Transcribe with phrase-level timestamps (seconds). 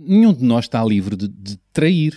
[0.00, 2.14] Nenhum de nós está livre de, de trair.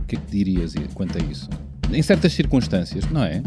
[0.00, 1.48] O que é que dirias quanto a isso?
[1.92, 3.40] Em certas circunstâncias, não é?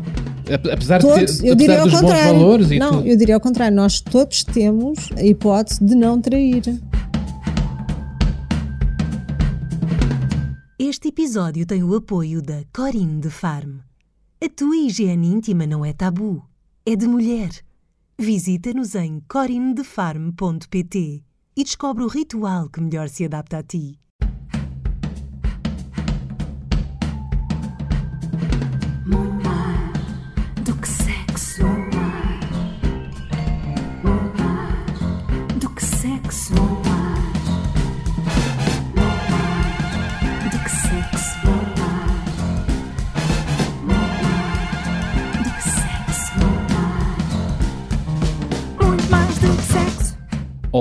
[0.72, 3.08] Apesar, todos, de ter, eu apesar dos bons valores e Não, tudo.
[3.08, 3.76] eu diria ao contrário.
[3.76, 6.64] Nós todos temos a hipótese de não trair.
[10.80, 13.80] Este episódio tem o apoio da Corinne de Farm.
[14.42, 16.42] A tua higiene íntima não é tabu,
[16.86, 17.50] é de mulher.
[18.18, 21.27] Visita-nos em corinnedefarm.pt
[21.58, 24.00] e descobre o ritual que melhor se adapta a ti.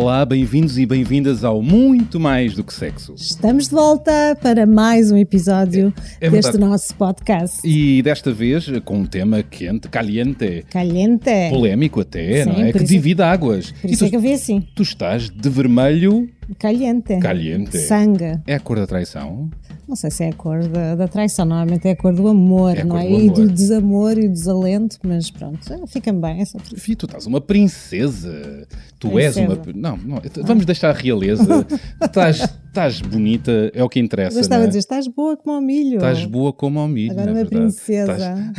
[0.06, 3.12] Olá, bem-vindos e bem-vindas ao Muito Mais do que Sexo.
[3.16, 6.58] Estamos de volta para mais um episódio É deste verdade.
[6.58, 7.58] nosso podcast.
[7.68, 11.50] E desta vez com um tema quente, caliente, Caliente.
[11.50, 12.70] polémico até, Sim, não é?
[12.70, 13.72] Que isso- divide águas.
[13.72, 14.62] Por isso tu, é que eu vi assim.
[14.76, 17.18] tu estás de vermelho, Caliente.
[17.18, 17.76] Caliente.
[17.76, 18.40] Sangue.
[18.46, 19.50] é a cor da traição?
[19.88, 22.76] Não sei se é a cor da, da traição, normalmente é a cor do amor,
[22.76, 23.06] É não é?
[23.06, 23.52] do E do amor.
[23.52, 26.58] desamor e do desalento, mas pronto, fica-me bem, é só.
[26.58, 28.66] Fih, tu estás uma princesa.
[28.98, 29.62] Tu és Princesa.
[29.62, 29.72] uma.
[29.74, 31.64] Não, não, vamos deixar a realeza.
[32.02, 34.36] estás, estás bonita, é o que interessa.
[34.36, 34.66] Eu estava não é?
[34.66, 35.96] a dizer, estás boa como ao milho.
[35.96, 37.12] Estás boa como ao milho.
[37.12, 37.56] Agora na uma verdade.
[37.62, 38.52] princesa.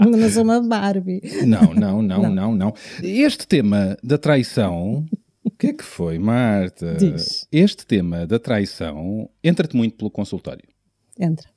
[0.00, 1.20] não sou uma Barbie.
[1.22, 5.04] Estás- Não, não, não, não, não, Este tema da traição.
[5.44, 6.94] O que é que foi, Marta?
[6.94, 7.46] Diz.
[7.50, 10.68] Este tema da traição entra-te muito pelo consultório.
[11.18, 11.52] Entra.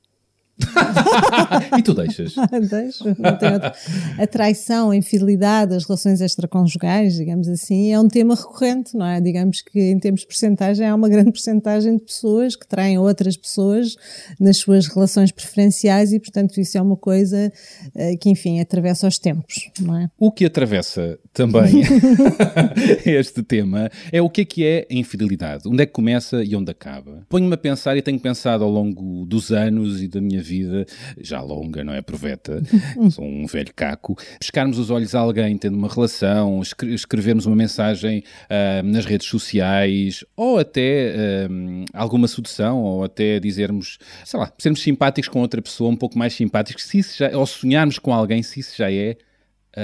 [1.78, 2.34] e tu deixas.
[2.38, 3.74] Outra.
[4.18, 9.20] A traição, a infidelidade, as relações extraconjugais, digamos assim, é um tema recorrente, não é?
[9.20, 13.36] Digamos que em termos de porcentagem há uma grande porcentagem de pessoas que traem outras
[13.36, 13.96] pessoas
[14.40, 17.52] nas suas relações preferenciais e, portanto, isso é uma coisa
[17.94, 20.10] eh, que, enfim, atravessa os tempos, não é?
[20.18, 21.82] O que atravessa também
[23.04, 25.68] este tema é o que é que é a infidelidade.
[25.68, 27.26] Onde é que começa e onde acaba.
[27.28, 30.86] Ponho-me a pensar e tenho pensado ao longo dos anos e da minha vida,
[31.20, 32.62] já longa, não é, proveta,
[33.10, 37.54] sou um velho caco, pescarmos os olhos a alguém tendo uma relação, escre- escrevermos uma
[37.54, 44.50] mensagem ah, nas redes sociais ou até ah, alguma sedução ou até dizermos, sei lá,
[44.58, 48.12] sermos simpáticos com outra pessoa, um pouco mais simpáticos, se isso já, ou sonharmos com
[48.14, 49.25] alguém, se isso já é Uh,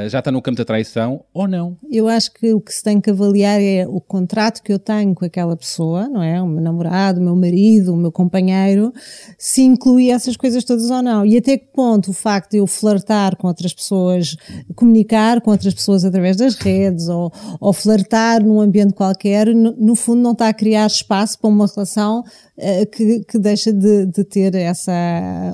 [0.09, 1.77] já está no campo da traição ou não.
[1.91, 5.15] Eu acho que o que se tem que avaliar é o contrato que eu tenho
[5.15, 6.41] com aquela pessoa, não é?
[6.41, 8.93] O meu namorado, o meu marido, o meu companheiro,
[9.39, 11.27] se inclui essas coisas todas ou não.
[11.27, 14.37] E até que ponto o facto de eu flertar com outras pessoas,
[14.75, 19.95] comunicar com outras pessoas através das redes ou, ou flertar num ambiente qualquer, no, no
[19.95, 22.23] fundo não está a criar espaço para uma relação
[22.57, 24.93] eh, que, que deixa de, de ter essa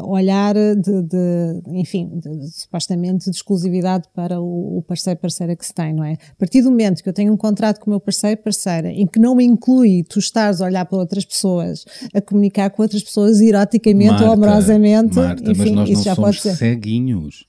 [0.03, 5.72] olhar de, de enfim, de- supostamente de exclusividade para o, o parceiro parceira que se
[5.72, 6.15] tem, não é?
[6.15, 9.06] A partir do momento que eu tenho um contrato com o meu parceiro parceira em
[9.06, 13.03] que não me inclui tu estares a olhar para outras pessoas, a comunicar com outras
[13.03, 16.56] pessoas eroticamente ou amorosamente, Marta, enfim, mas nós isso não já somos pode ser.
[16.56, 17.47] ceguinhos.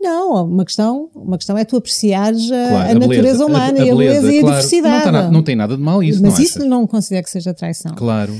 [0.00, 3.94] Não, uma questão, uma questão é tu apreciares a, Claro, a natureza humana e a
[3.94, 4.56] beleza e a claro.
[4.56, 5.04] diversidade.
[5.04, 6.68] Não, tá não tem nada de mal isso, Mas não isso achas?
[6.70, 7.94] não considero que seja traição.
[7.94, 8.32] Claro.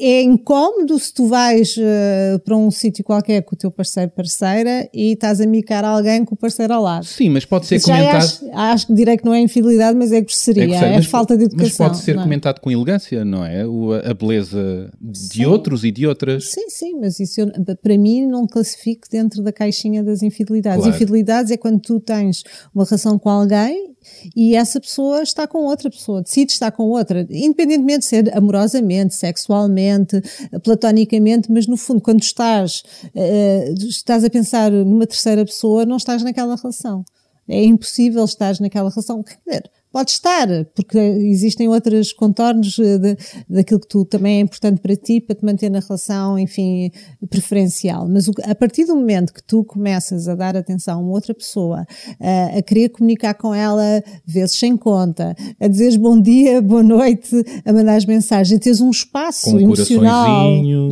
[0.00, 4.88] é incómodo se tu vais eh, para um sítio qualquer com o teu parceiro parceira
[4.94, 7.04] e estás a micar alguém com o parceiro ao lado.
[7.04, 8.16] Sim, mas pode ser Isso é, comentado.
[8.22, 11.44] acho, acho que direi que não é infidelidade, mas é grosseria, é, mas- falta de
[11.44, 11.66] educação.
[11.66, 12.22] Mas pode ser é?
[12.22, 13.66] comentado com elegância, não é?
[13.66, 16.50] O- a beleza de outros e de outras.
[16.52, 17.50] Sim, sim, mas isso eu-
[17.82, 20.67] para mim não classifico dentro da caixinha das infidelidades.
[20.76, 20.90] Claro.
[20.90, 22.42] Infidelidades é quando tu tens
[22.74, 23.94] uma relação com alguém
[24.34, 29.14] e essa pessoa está com outra pessoa, decide estar com outra, independentemente de ser amorosamente,
[29.14, 30.20] sexualmente,
[30.62, 32.82] platonicamente, mas no fundo, quando estás,
[33.14, 37.04] eh, estás a pensar numa terceira pessoa, não estás naquela relação.
[37.48, 39.22] É impossível estar naquela relação.
[39.22, 43.16] Quer dizer, Pode estar, porque existem outros contornos eh, de,
[43.48, 46.90] daquilo que tu também é importante para ti, para te manter na relação, enfim,
[47.30, 48.06] preferencial.
[48.08, 51.32] Mas o- a partir do momento que tu começas a dar atenção a uma outra
[51.34, 51.86] pessoa,
[52.20, 57.30] a, a querer comunicar com ela vezes sem conta, a dizeres bom dia, boa noite,
[57.64, 60.50] a mandar as mensagens, teres um espaço Com emocional,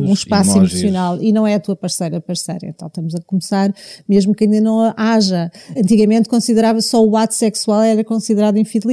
[0.09, 0.73] um espaço emojis.
[0.81, 2.65] emocional e não é a tua parceira parceira.
[2.67, 3.71] Então estamos a começar,
[4.09, 5.51] mesmo que ainda não haja.
[5.77, 8.86] Antigamente considerava só o ato sexual era considerado infidelidade.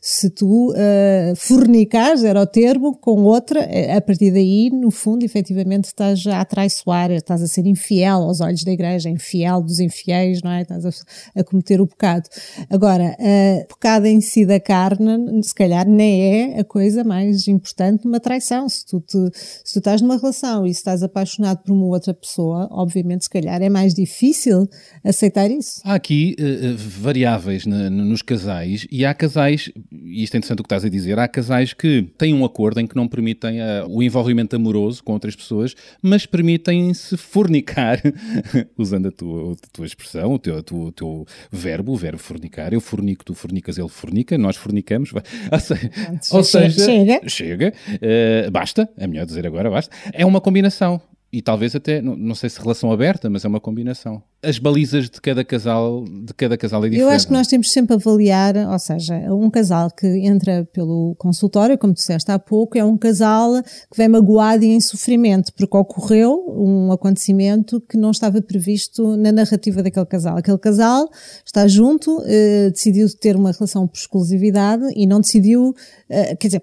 [0.00, 5.24] Se tu uh, fornicares, era o termo, com outra, eh, a partir daí, no fundo,
[5.24, 10.42] efetivamente, estás a atraiçoar, estás a ser infiel aos olhos da igreja, infiel dos infiéis,
[10.42, 10.62] não é?
[10.62, 12.28] Estás a, a cometer o pecado.
[12.70, 18.04] Agora, uh, pecado em si da carne, se calhar, nem é a coisa mais importante
[18.04, 18.68] numa traição.
[18.68, 19.18] Se tu, te,
[19.64, 23.30] se tu estás numa relação e se estás apaixonado por uma outra pessoa, obviamente, se
[23.30, 24.68] calhar é mais difícil
[25.02, 25.80] aceitar isso.
[25.84, 30.62] Há aqui uh, variáveis na, nos casais e há casais, e isto é interessante o
[30.62, 33.86] que estás a dizer, há casais que têm um acordo em que não permitem uh,
[33.88, 38.00] o envolvimento amoroso com outras pessoas, mas permitem-se fornicar,
[38.76, 42.72] usando a tua, a tua expressão, o teu, o teu verbo, o verbo fornicar.
[42.72, 45.12] Eu fornico, tu fornicas, ele fornica, nós fornicamos.
[45.52, 45.90] Ou seja,
[46.32, 47.28] ou seja chega.
[47.28, 49.94] chega uh, basta, é melhor dizer agora, basta.
[50.12, 51.00] É uma combinação
[51.34, 54.22] e talvez até, não, não, sei se relação aberta, mas é uma combinação.
[54.44, 57.08] As balizas de cada casal, de cada casal é diferente.
[57.08, 61.14] Eu acho que nós temos sempre a avaliar, ou seja, um casal que entra pelo
[61.16, 65.76] consultório, como disseste há pouco, é um casal que vem magoado e em sofrimento, porque
[65.76, 70.36] ocorreu um acontecimento que não estava previsto na narrativa daquele casal.
[70.36, 71.08] Aquele casal
[71.44, 75.74] está junto, eh, decidiu ter uma relação por exclusividade e não decidiu,
[76.08, 76.62] eh, quer dizer,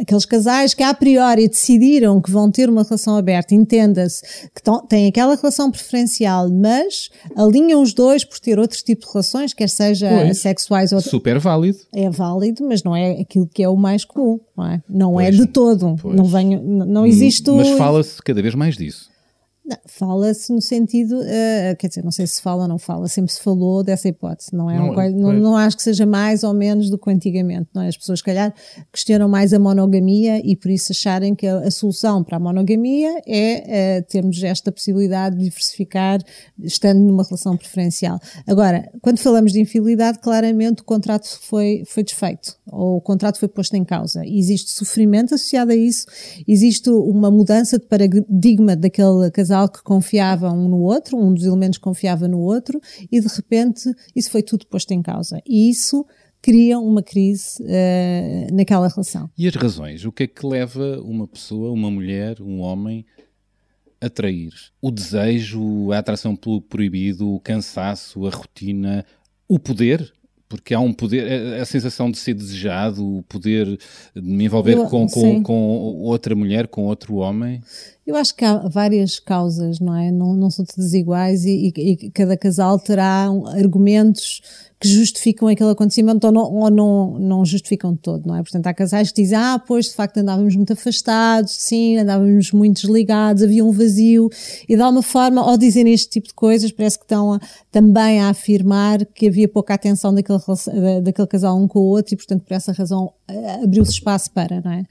[0.00, 4.06] aqueles casais que a priori decidiram que vão ter uma relação aberta, entenda
[4.54, 9.52] que têm aquela relação preferencial, mas alinham os dois por ter outro tipo de relações,
[9.52, 11.78] quer seja pois, sexuais ou super válido.
[11.92, 14.82] É válido, mas não é aquilo que é o mais comum, não é?
[14.88, 15.96] Não é pois, é de todo.
[16.00, 16.16] Pois.
[16.16, 17.50] Não venho, não existe.
[17.50, 19.09] Mas fala-se cada vez mais disso.
[19.86, 23.40] Fala-se no sentido, uh, quer dizer, não sei se fala ou não fala, sempre se
[23.40, 26.90] falou dessa hipótese, não é não, coisa, não, não, acho que seja mais ou menos
[26.90, 27.88] do que antigamente, não é?
[27.88, 28.54] As pessoas, se calhar,
[28.92, 33.20] questionam mais a monogamia e por isso acharem que a, a solução para a monogamia
[33.26, 36.20] é uh, termos esta possibilidade de diversificar
[36.58, 38.20] estando numa relação preferencial.
[38.46, 43.48] Agora, quando falamos de infidelidade, claramente o contrato foi, foi desfeito, ou o contrato foi
[43.48, 44.24] posto em causa.
[44.24, 46.06] E existe sofrimento associado a isso,
[46.46, 51.44] existe uma mudança de paradigma daquele casal casal que confiava um no outro, um dos
[51.44, 52.80] elementos confiava no outro,
[53.10, 55.40] e de repente isso foi tudo posto em causa.
[55.46, 56.06] E isso
[56.40, 59.30] cria uma crise uh, naquela relação.
[59.36, 60.04] E as razões?
[60.04, 63.04] O que é que leva uma pessoa, uma mulher, um homem
[64.00, 64.52] a trair?
[64.80, 69.04] O desejo, a atração pelo proibido, o cansaço, a rotina,
[69.46, 70.12] o poder?
[70.50, 74.86] porque há um poder, a, sensação de ser desejado, o poder de me envolver eu,
[74.86, 75.54] com, com, com,
[76.02, 77.62] outra mulher, com outro homem?
[78.10, 80.10] Eu acho que há várias causas, não é?
[80.10, 84.42] Não, não são todas iguais e, e, e cada casal terá argumentos
[84.80, 88.42] que justificam aquele acontecimento ou, não, ou não, não justificam todo, não é?
[88.42, 92.80] Portanto, há casais que dizem, ah, pois, de facto andávamos muito afastados, sim, andávamos muito
[92.80, 94.30] desligados, havia um vazio,
[94.66, 97.40] e de alguma forma, ao dizerem este tipo de coisas, parece que estão a,
[97.70, 100.38] também a afirmar que havia pouca atenção daquele,
[101.02, 103.12] daquele casal um com o outro e, portanto, por essa razão
[103.62, 104.86] abriu-se espaço para, não é?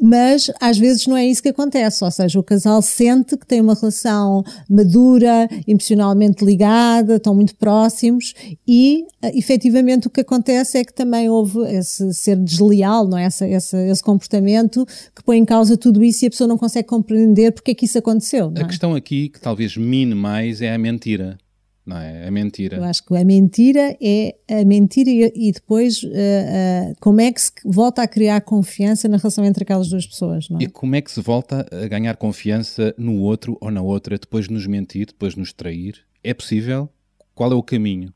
[0.00, 3.60] Mas, às vezes, não é isso que acontece, ou seja, o casal sente que tem
[3.60, 8.34] uma relação madura, emocionalmente ligada, estão muito próximos
[8.66, 13.26] e ah, efetivamente o que acontece é que também houve esse ser desleal, não é?
[13.26, 14.84] Esse, comportamento
[15.14, 17.84] que põe em causa tudo isso e a pessoa não consegue compreender porque é que
[17.84, 18.52] isso aconteceu.
[18.56, 18.62] É?
[18.62, 21.38] A questão aqui que talvez mine mais é a mentira.
[21.84, 22.28] Não é?
[22.28, 22.76] A mentira.
[22.76, 27.32] Eu acho que a mentira é a mentira e, e depois uh, uh, como é
[27.32, 30.62] que se volta a criar confiança na relação entre aquelas duas pessoas, não é?
[30.62, 34.46] E como é que se volta a ganhar confiança no outro ou na outra depois
[34.46, 35.96] de nos mentir, depois de nos trair?
[36.22, 36.88] É possível?
[37.34, 38.14] Qual é o caminho?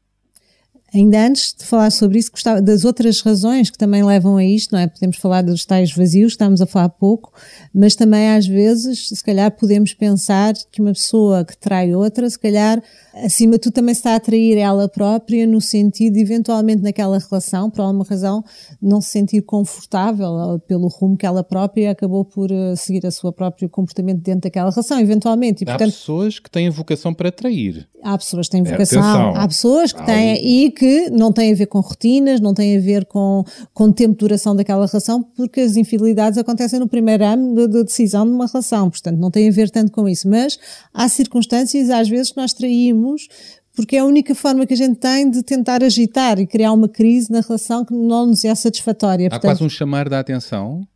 [0.96, 4.72] Ainda antes de falar sobre isso, gostava das outras razões que também levam a isto,
[4.72, 4.86] não é?
[4.86, 7.34] Podemos falar dos tais vazios, estamos a falar pouco,
[7.74, 12.38] mas também às vezes, se calhar, podemos pensar que uma pessoa que trai outra, se
[12.38, 12.82] calhar,
[13.14, 17.82] acima de tudo, também está a atrair ela própria, no sentido eventualmente, naquela relação, por
[17.82, 18.42] alguma razão,
[18.80, 23.34] não se sentir confortável pelo rumo que ela própria acabou por eh, seguir a sua
[23.34, 25.62] próprio comportamento dentro daquela relação, eventualmente.
[25.62, 27.86] E, portanto, há pessoas que têm vocação para trair.
[28.02, 31.52] Há pessoas que têm é, vocação, é, há pessoas que têm, e que não têm
[31.52, 35.22] a ver com rotinas, não têm a ver com, com tempo de duração daquela relação,
[35.22, 39.30] porque as infidelidades acontecem no primeiro ano de, de decisão de uma relação, portanto não
[39.30, 40.58] tem a ver tanto com isso, mas
[40.92, 43.28] há circunstâncias às vezes que nós traímos
[43.76, 46.88] porque é a única forma que a gente tem de tentar agitar e criar uma
[46.88, 49.26] crise na relação que não nos é satisfatória.
[49.26, 50.88] Há Portanto, quase um chamar da atenção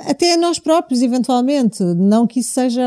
[0.00, 1.82] até nós próprios, eventualmente.
[1.82, 2.82] Não que isso seja,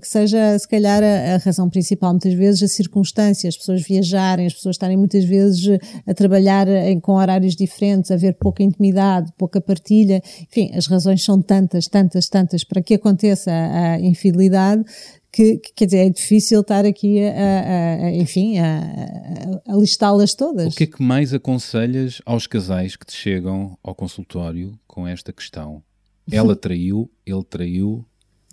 [0.00, 2.10] que seja se calhar, a, a, razão principal.
[2.12, 7.00] Muitas vezes a circunstância, as pessoas viajarem, as pessoas estarem muitas vezes a trabalhar em,
[7.00, 10.22] com horários diferentes, haver pouca intimidade, pouca partilha.
[10.42, 14.84] Enfim, as razões são tantas, tantas, tantas para que aconteça a, a infidelidade
[15.32, 18.78] que, que, quer dizer, é difícil estar aqui a, a- a- enfim, a,
[19.66, 20.72] a- a listá-las todas.
[20.72, 25.32] O que é que mais aconselhas aos casais que te chegam ao consultório com esta
[25.32, 25.82] questão?
[26.30, 28.04] Ela traiu, ele traiu,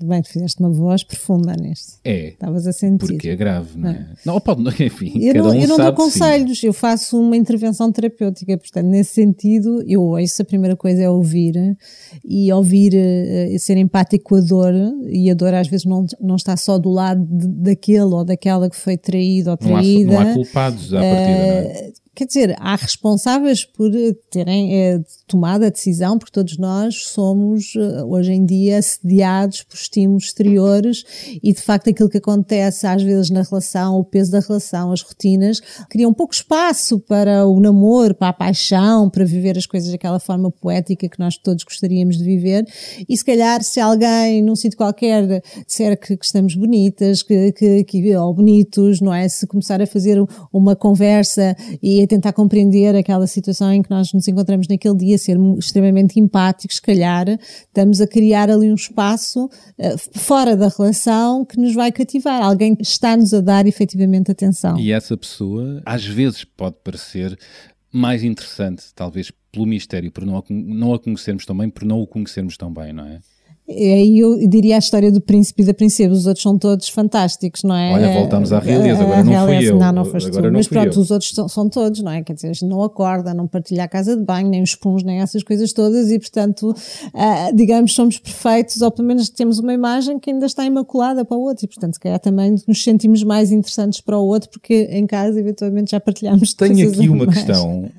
[0.04, 1.98] Bem, tu fizeste uma voz profunda neste.
[2.04, 2.30] é.
[2.30, 3.06] Estavas a sentir.
[3.06, 4.10] Porque é grave, não é?
[4.26, 7.92] Não, pode, enfim, Eu cada não, um eu não dou conselhos, eu faço uma intervenção
[7.92, 11.78] terapêutica, portanto, nesse sentido, eu ouço, a primeira coisa é ouvir
[12.26, 14.74] e ouvir, eh, ser empático com a dor,
[15.08, 18.72] e a dor às vezes não, não está só do lado de- daquele ou daquela
[18.72, 20.12] que foi traído ou Não há, traída.
[20.14, 21.92] não há culpados à partida, não é?
[22.14, 23.90] Quer dizer, há responsáveis por
[24.30, 29.76] terem eh, tomado a decisão, porque todos nós somos, eh, hoje em dia, assediados por
[29.76, 31.06] estímulos exteriores
[31.42, 35.02] e, de facto, aquilo que acontece às vezes na relação, o peso da relação, as
[35.02, 39.90] rotinas, cria um pouco espaço para o namoro, para a paixão, para viver as coisas
[39.90, 42.66] daquela forma poética que nós todos gostaríamos de viver.
[43.08, 47.86] E, se calhar, se alguém num sítio qualquer disser que, que estamos bonitas, que, que,
[47.86, 49.30] que, ou bonitos, não é?
[49.30, 54.12] Se começar a fazer uma conversa e a tentar compreender aquela situação em que nós
[54.14, 59.50] nos encontramos naquele dia, ser extremamente empáticos, se calhar estamos a criar ali um espaço
[59.78, 62.42] eh, fora da relação que nos vai cativar.
[62.42, 64.80] Alguém está-nos a dar efetivamente atenção.
[64.80, 67.38] E essa pessoa, às vezes, pode parecer
[67.92, 72.00] mais interessante, talvez pelo mistério, por não a, não a conhecermos tão bem, por não
[72.00, 73.20] o conhecermos tão bem, não é?
[73.72, 77.64] Aí eu diria a história do príncipe e da princesa, os outros são todos fantásticos,
[77.64, 77.94] não é?
[77.94, 80.52] Olha, voltamos à realeza, A- a agora não fui eu, Não, não foste agora tu.
[80.52, 81.02] não Mas pronto, eu.
[81.02, 82.24] os outros são, são todos, não é?
[82.24, 85.04] Quer dizer, a gente não acorda, não partilha a casa de banho, nem os puns,
[85.04, 86.74] nem essas coisas todas e, portanto,
[87.14, 91.38] ah, digamos, somos perfeitos, ou pelo menos temos uma imagem que ainda está imaculada para
[91.38, 94.88] o outro e, portanto, se calhar também nos sentimos mais interessantes para o outro porque
[94.92, 97.44] em casa, eventualmente, já partilhamos Tenho aqui uma a mais.
[97.44, 97.90] questão,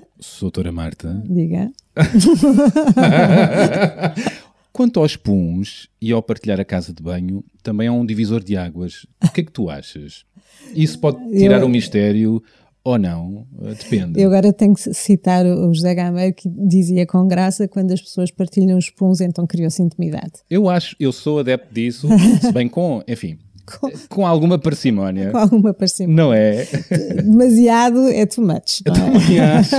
[0.40, 1.22] doutora Marta.
[1.28, 1.70] Diga.
[4.72, 8.56] Quanto aos puns e ao partilhar a casa de banho, também é um divisor de
[8.56, 9.04] águas.
[9.22, 10.24] O que é que tu achas?
[10.74, 12.42] Isso pode tirar Eu- o mistério
[12.84, 13.46] ou não?
[13.62, 14.20] Eh, Depende.
[14.20, 18.00] Eu agora tenho que citar o o José Gameiro que dizia com graça quando as
[18.00, 20.32] pessoas partilham os puns, então criou-se intimidade.
[20.50, 22.08] Eu acho, eu sou adepto disso,
[22.40, 23.38] se bem com, enfim,
[24.08, 25.30] com, alguma parcimónia.
[25.30, 26.16] Com alguma parcimónia.
[26.22, 26.66] Não é?
[27.22, 28.82] Demasiado é too much.
[28.86, 28.94] Não
[29.36, 29.40] é?
[29.58, 29.76] acho,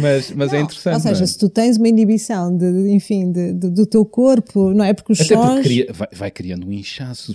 [0.00, 0.94] mas, mas é interessante.
[0.94, 1.26] Ou seja, não é?
[1.26, 4.92] se tu tens uma inibição de, enfim, de, de- do teu corpo, não é?
[4.92, 5.60] Porque os Até porque sons.
[5.62, 7.34] cria- vai, vai criando um inchaço.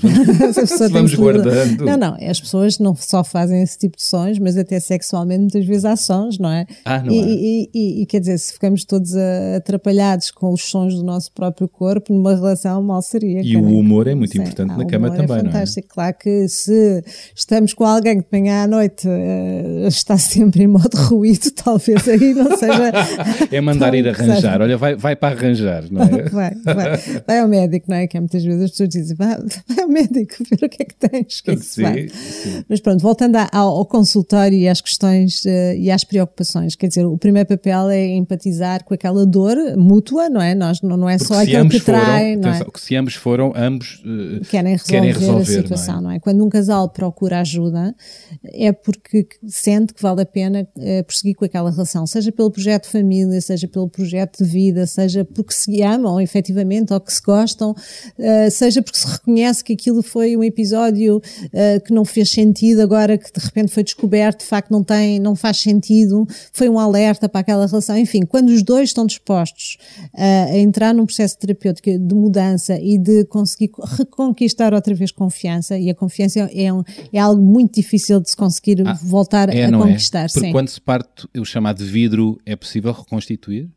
[0.92, 1.86] Vamos que- guardando.
[1.86, 5.66] Não, não, as pessoas não só fazem esse tipo de sons, mas até sexualmente muitas
[5.66, 6.66] vezes há sons, não é?
[6.84, 7.26] Ah, não e, há.
[7.26, 9.14] e, e- e, quer dizer, se ficamos todos
[9.56, 13.42] atrapalhados com os sons do nosso próprio corpo, numa relação mal seria.
[13.42, 15.54] E o humor é muito Sim, importante na cama humor também, é não é?
[15.88, 17.04] Claro que se
[17.36, 22.08] estamos com alguém que de manhã à noite eh, está sempre em modo ruído, talvez
[22.08, 22.92] aí não seja.
[23.52, 24.62] É mandar ir arranjar.
[24.62, 26.26] Olha, vai, vai para arranjar, não é?
[26.36, 28.08] Vai, vai, vai ao médico, não é?
[28.08, 30.86] Que é muitas vezes as pessoas dizem, vai, vai ao médico ver o que é
[30.86, 32.10] que tens, o que é que se vai.
[32.10, 32.64] sim.
[32.68, 37.06] Mas pronto, voltando ao, ao consultório e às questões eh, e às preocupações, quer dizer,
[37.06, 40.56] o primeiro papel é empatizar com aquela dor mútua, não é?
[40.56, 42.66] Nós, não, não é Porque só aquele que trai, foram, não é?
[42.72, 46.04] que se ambos foram, ambos eh, querem resolver, querem resolver, situação, não é?
[46.04, 46.20] não é?
[46.20, 47.96] Quando um casal procura ajuda,
[48.44, 52.84] é porque sente que vale a pena eh, prosseguir com aquela relação, seja pelo projeto
[52.84, 57.22] de família, seja pelo projeto de vida, seja porque se amam efetivamente ou que se
[57.22, 57.76] gostam,
[58.18, 62.82] eh, seja porque se reconhece que aquilo foi um episódio eh, que não fez sentido,
[62.82, 66.80] agora que de repente foi descoberto, de facto não tem, não faz sentido, foi um
[66.80, 69.78] alerta para aquela relação, enfim, quando os dois estão dispostos
[70.14, 75.90] a entrar num processo terapêutico de mudança e de conseguir reconquistar outra vez confiança, e
[75.90, 79.82] a confiança é, um- é algo muito difícil de se conseguir voltar é, a não
[79.82, 80.22] conquistar.
[80.26, 80.28] é?
[80.28, 80.52] Porque sim.
[80.52, 83.70] quando se parte o chamado vidro, é possível reconstituir?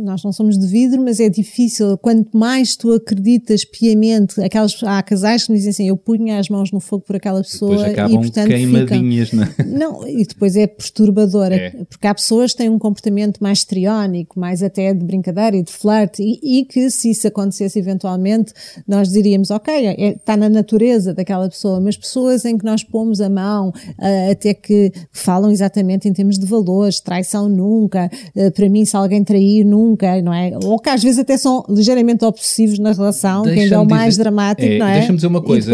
[0.00, 1.98] Nós não somos de vidro, mas é difícil.
[1.98, 6.48] Quanto mais tu acreditas piamente, aquelas, há casais que me dizem assim: eu punho as
[6.48, 8.86] mãos no fogo por aquela pessoa e, acabam portanto, ficam.
[8.86, 9.48] queimadinhas, não é?
[9.66, 11.70] Não, e depois é perturbador, É.
[11.88, 15.72] porque há pessoas que têm um comportamento mais triónico, mais até de brincadeira e de
[15.72, 18.52] flerte, e, que se isso acontecesse eventualmente,
[18.86, 23.20] nós diríamos, ok, é- está na natureza daquela pessoa, mas pessoas em que nós pomos
[23.20, 28.68] a mão, ah, até que falam exatamente em termos de valores, traição nunca, ah, para
[28.68, 30.52] mim se alguém trair nunca, não é?
[30.62, 34.10] Ou que às vezes até são ligeiramente obsessivos na relação, que ainda é o mais
[34.14, 34.94] dizer- dramático, é, não é?
[34.98, 35.72] Deixa-me dizer uma coisa: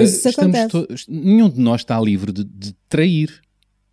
[1.09, 3.28] nenhum de nós está livre de, de trair.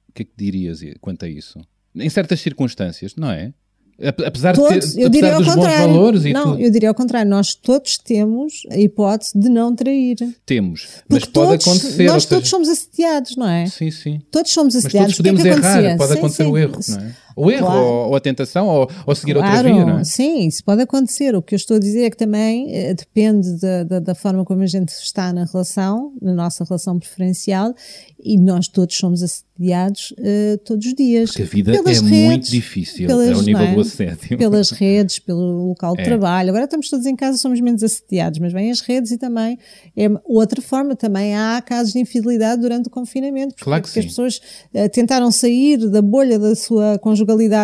[0.09, 1.59] O que é que dirias quanto a isso?
[1.93, 3.53] Em certas circunstâncias, não é?
[4.01, 5.93] Ap- Apesar Todos, de ter, eu diria ao dos bons contrário.
[5.93, 7.29] valores e não, tudo, eu diria ao contrário.
[7.31, 10.17] Nós todos temos a hipótese de não trair.
[10.45, 11.01] temos.
[11.09, 12.03] Mas Porque pode todos, acontecer.
[12.05, 13.65] Nós seja, todos somos assediados, não é?
[13.67, 14.19] Sim, sim.
[14.29, 15.15] Todos somos Mas assediados.
[15.15, 15.97] todos O que é podemos que errar, acontecia?
[15.97, 16.49] pode Sim, acontecer sim.
[16.51, 17.15] o erro, não é?
[17.35, 17.81] O erro, Claro.
[17.85, 20.03] ou, ou a tentação, ou, ou seguir outra Claro, via, não é?
[20.03, 21.35] sim, isso pode acontecer.
[21.35, 24.45] O que eu estou a dizer é que também eh, depende da, da, da forma
[24.45, 27.73] como a gente está na relação, na nossa relação preferencial,
[28.23, 31.29] e nós todos somos assediados eh, todos os dias.
[31.31, 33.73] Porque a vida Pelas é muito redes, difícil pelas- ao nível é?
[33.73, 34.37] do assédio.
[34.37, 36.05] Pelas redes, pelo local de É.
[36.05, 36.49] trabalho.
[36.49, 39.57] Agora estamos todos em casa, somos menos assediados, mas vêm as redes e também
[39.95, 40.95] é outra forma.
[40.95, 44.41] Também há casos de infidelidade durante o confinamento, porque, Claro que porque as pessoas
[44.73, 46.97] eh, tentaram sair da bolha da sua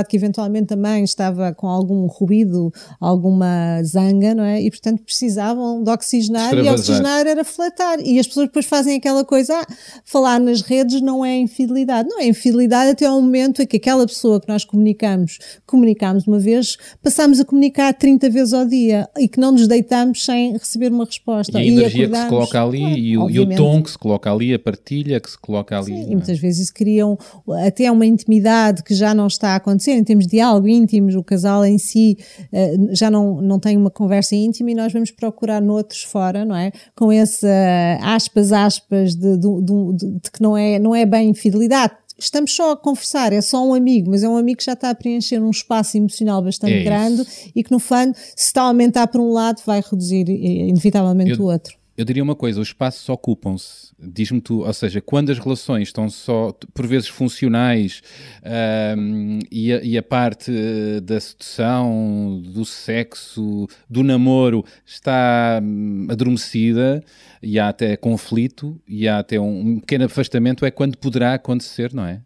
[0.08, 4.62] que eventualmente também estava com algum ruído, alguma zanga, não é?
[4.62, 8.00] E portanto precisavam de oxigenar e oxigenar era fletar.
[8.00, 9.65] E as pessoas depois fazem aquela coisa, ah,
[10.03, 12.08] falar nas redes não é infidelidade.
[12.10, 16.39] Não é infidelidade até ao momento em que aquela pessoa que nós comunicamos, comunicámos uma
[16.39, 20.91] vez, passámos a comunicar 30 vezes ao dia e que não nos deitamos sem receber
[20.91, 21.58] uma E resposta.
[21.58, 24.32] a energia que se coloca ali, Claro, e, o, e o tom que se coloca
[24.32, 25.86] ali, a partilha que se coloca ali.
[25.94, 26.15] Sim, e é?
[26.15, 27.18] muitas vezes isso criam
[27.65, 31.24] até uma intimidade que já não está a acontecer, em termos de diálogo íntimos, o
[31.24, 32.17] casal em si
[32.51, 36.55] eh, já não, não tem uma conversa íntima e nós vamos procurar noutros fora, não
[36.55, 36.72] é?
[36.96, 41.29] Com esse eh, aspas, aspas de, de- de- de- que não é, não é bem
[41.29, 41.93] infidelidade.
[42.20, 44.91] Estamos só a conversar, é só um amigo, mas é um amigo que já está
[44.91, 48.65] a preencher um espaço emocional bastante É grande e que no fundo, se está a
[48.65, 51.80] aumentar por um lado, vai reduzir eh, inevitavelmente Eu- o outro.
[52.01, 56.10] Eu diria uma coisa, os espaços ocupam-se, diz-me tu, ou seja, quando as relações estão
[56.10, 58.01] só, por vezes, funcionais
[58.43, 66.08] ahm, e, a, e a parte eh, da sedução, do sexo, do namoro está hum,
[66.10, 67.03] adormecida
[67.39, 71.93] e há até conflito e há até um, um pequeno afastamento, é quando poderá acontecer,
[71.93, 72.20] não é?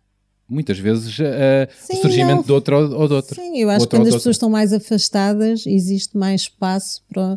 [0.47, 1.23] Muitas vezes o
[1.75, 2.43] Sim, surgimento não.
[2.43, 3.33] de outro ou ou de outro.
[3.33, 7.01] Sim, eu acho que Outro quando ou as pessoas estão mais afastadas, existe mais espaço
[7.09, 7.35] para,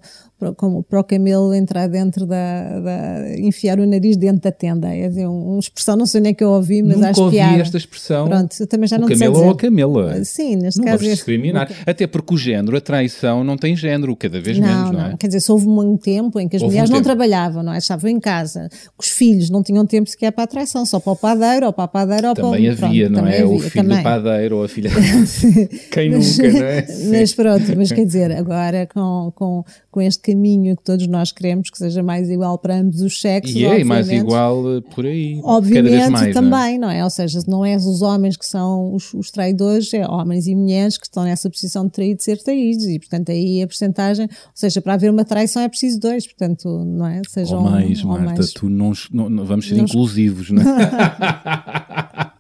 [0.57, 4.89] como, para o camelo entrar dentro da, da- enfiar o nariz dentro da tenda.
[4.95, 7.37] É dizer, um- uma expressão, não sei nem que eu ouvi, mas Nunca acho ouvi
[7.37, 7.57] piada.
[7.61, 8.29] esta expressão.
[8.29, 10.25] Pronto, eu também já o não sei camelo ou a camela.
[10.25, 11.05] Sim, neste Não caso.
[11.05, 11.71] é- discriminar.
[11.87, 15.07] Até porque o género, a traição, não tem género, cada vez menos, Não, não, não.
[15.11, 15.17] é?
[15.17, 17.05] Quer dizer, se houve um tempo em que as Houve um mulheres não tempo.
[17.09, 17.79] trabalhavam, não é?
[17.79, 21.13] Estavam em casa, que os filhos não tinham tempo sequer para a traição, só para
[21.13, 23.45] o padeiro ou para a padeira ou Também para o havia, pronto, não também é?
[23.45, 23.97] O havia, filho também.
[23.99, 24.91] do padeiro ou a filha.
[25.91, 26.87] Quem Mas- nunca, não é?
[26.87, 27.11] Sim.
[27.11, 29.65] Mas pronto, mas quer dizer, agora com, com,
[29.99, 33.57] com este caminho que todos nós queremos que seja mais igual para ambos os sexos.
[33.57, 35.41] E é, mais igual eh, por aí.
[35.43, 36.33] Obviamente mais, não é?
[36.33, 37.03] também, não é?
[37.03, 40.97] Ou seja, não é os homens que são os, os traidores, é homens e mulheres
[40.97, 44.51] que estão nessa posição de trair de ser traídos e portanto aí a porcentagem, ou
[44.55, 47.21] seja, para haver uma traição é preciso dois, portanto, não é?
[47.29, 48.53] Sejam Ou mais, ou Marta, mais.
[48.53, 50.65] tu não- não- vamos ser Não- inclusivos, não é?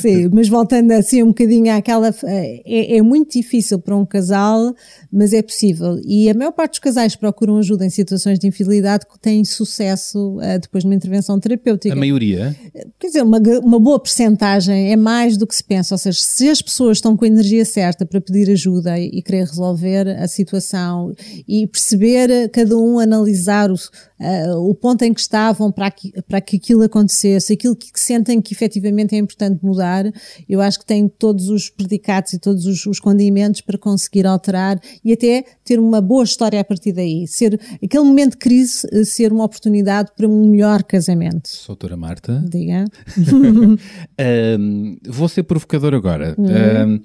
[0.00, 2.14] Sim, mas voltando assim um bocadinho àquela.
[2.24, 4.74] É, é muito difícil para um casal,
[5.10, 6.00] mas é possível.
[6.04, 10.38] E a maior parte dos casais procuram ajuda em situações de infidelidade que têm sucesso
[10.40, 11.94] eh, depois de uma intervenção terapêutica.
[11.94, 12.54] A maioria.
[12.98, 15.94] Quer dizer, uma, uma boa percentagem é mais do que se pensa.
[15.94, 19.22] Ou seja, se as pessoas estão com a energia certa para pedir ajuda e, e
[19.22, 21.14] querer resolver a situação
[21.46, 23.76] e perceber, eh, cada um analisar o,
[24.20, 28.00] eh, o ponto em que estavam para que, para que aquilo acontecesse, aquilo que, que
[28.00, 30.04] sentem que efetivamente é importante mudar,
[30.48, 34.80] eu acho que têm todos os predicados e todos os, os condimentos para conseguir alterar
[35.04, 37.26] e até ter uma boa história a partir daí.
[37.26, 41.50] Ser, aquele momento de crise eh, ser uma oportunidade para um melhor casamento.
[41.66, 42.44] Doutora Marta.
[42.48, 42.84] Diga.
[44.18, 46.34] Ahm, vou ser provocador agora.
[46.36, 46.46] Uhum.
[46.46, 47.02] Ahm,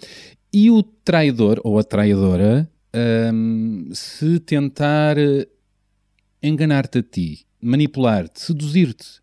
[0.54, 5.18] e o traidor ou a traidora, ahm, se tentar
[6.44, 9.22] enganar-te a ti, manipular-te, seduzir-te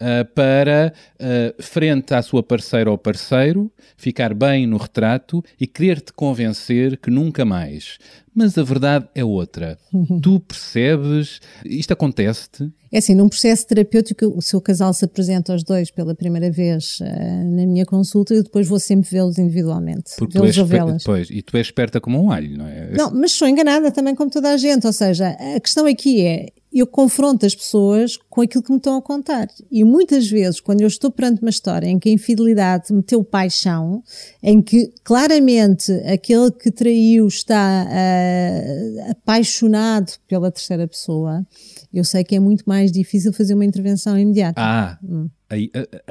[0.00, 6.12] ah, para, ah, frente à sua parceira ou parceiro, ficar bem no retrato e querer-te
[6.12, 7.98] convencer que nunca mais.
[8.34, 9.78] Mas a verdade é outra.
[10.22, 15.62] Tu percebes, isto acontece-te, É assim, num processo terapêutico, o seu casal se apresenta aos
[15.64, 20.12] dois pela primeira vez eh, na minha consulta e depois vou sempre vê-los individualmente.
[20.18, 21.02] porque Vê-los ou vê-las.
[21.04, 22.92] pois, e tu és esperta como um alho, não é?
[22.92, 24.86] Não, mas sou enganada também como toda a gente.
[24.86, 28.96] Ou seja, a questão aqui é, eu confronto as pessoas com aquilo que me estão
[28.96, 29.46] a contar.
[29.70, 34.02] E muitas vezes, quando eu estou perante uma história em que a infidelidade meteu paixão,
[34.42, 37.86] em que claramente aquele que traiu está
[38.22, 41.46] ah, apaixonado pela terceira pessoa,
[41.92, 44.60] eu sei que é muito mais difícil fazer uma intervenção imediata.
[44.60, 44.98] Ah,
[45.52, 45.70] aí,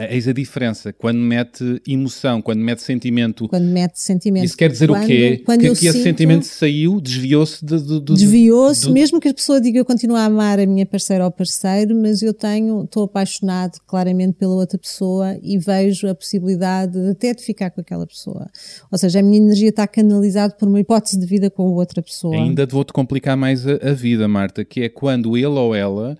[0.09, 0.93] eis a diferença.
[0.93, 4.45] Quando mete emoção, quando mete sentimento, Quando mete sentimento.
[4.45, 5.41] isso quer dizer Quando- o quê?
[5.45, 9.19] Quando que eu que esse sinto- sentimento saiu, desviou-se de, de- de- Desviou-se, do- mesmo
[9.19, 12.33] que a pessoa diga eu continuo a amar a minha parceira ou parceiro, mas eu
[12.33, 17.71] tenho, estou apaixonado claramente pela outra pessoa e vejo a possibilidade de até de ficar
[17.71, 18.47] com aquela pessoa.
[18.91, 22.35] Ou seja, a minha energia está canalizada por uma hipótese de vida com outra pessoa.
[22.35, 26.17] Ainda te vou-te complicar mais a, a vida, Marta, que é quando ele ou ela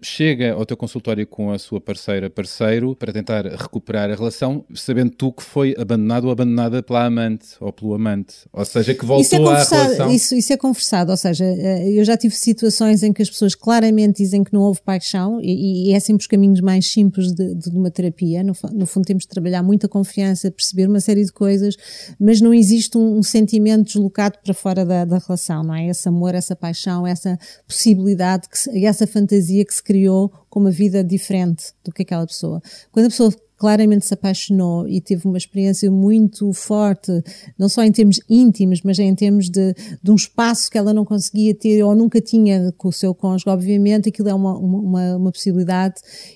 [0.00, 5.10] chega ao teu consultório com a sua parceira, parceiro, para tentar recuperar a relação, sabendo
[5.10, 8.34] tu que foi abandonado ou abandonada pela amante ou pelo amante.
[8.52, 10.10] Ou seja, que voltou Isso é, à relação.
[10.12, 13.54] isso, isso é conversado, ou seja, eh, eu já tive situações em que as pessoas
[13.54, 17.54] claramente dizem que não houve paixão e, e é sempre os caminhos mais simples de,
[17.54, 18.44] de uma terapia.
[18.44, 21.76] No, no fundo, temos de trabalhar muita confiança, perceber uma série de coisas,
[22.20, 25.88] mas não existe um, um sentimento deslocado para fora da, da relação, não é?
[25.88, 31.02] Esse amor, essa paixão, essa possibilidade, que essa fantasia que se criou com uma vida
[31.02, 32.60] diferente do que aquela pessoa.
[32.92, 37.10] Quando a pessoa claramente se apaixonou e teve uma experiência muito forte,
[37.58, 41.04] não só em termos íntimos, mas em termos de, de um espaço que ela não
[41.04, 45.32] conseguia ter ou nunca tinha com o seu cônjuge, obviamente, aquilo é uma, uma, uma,
[45.32, 45.94] possibilidade,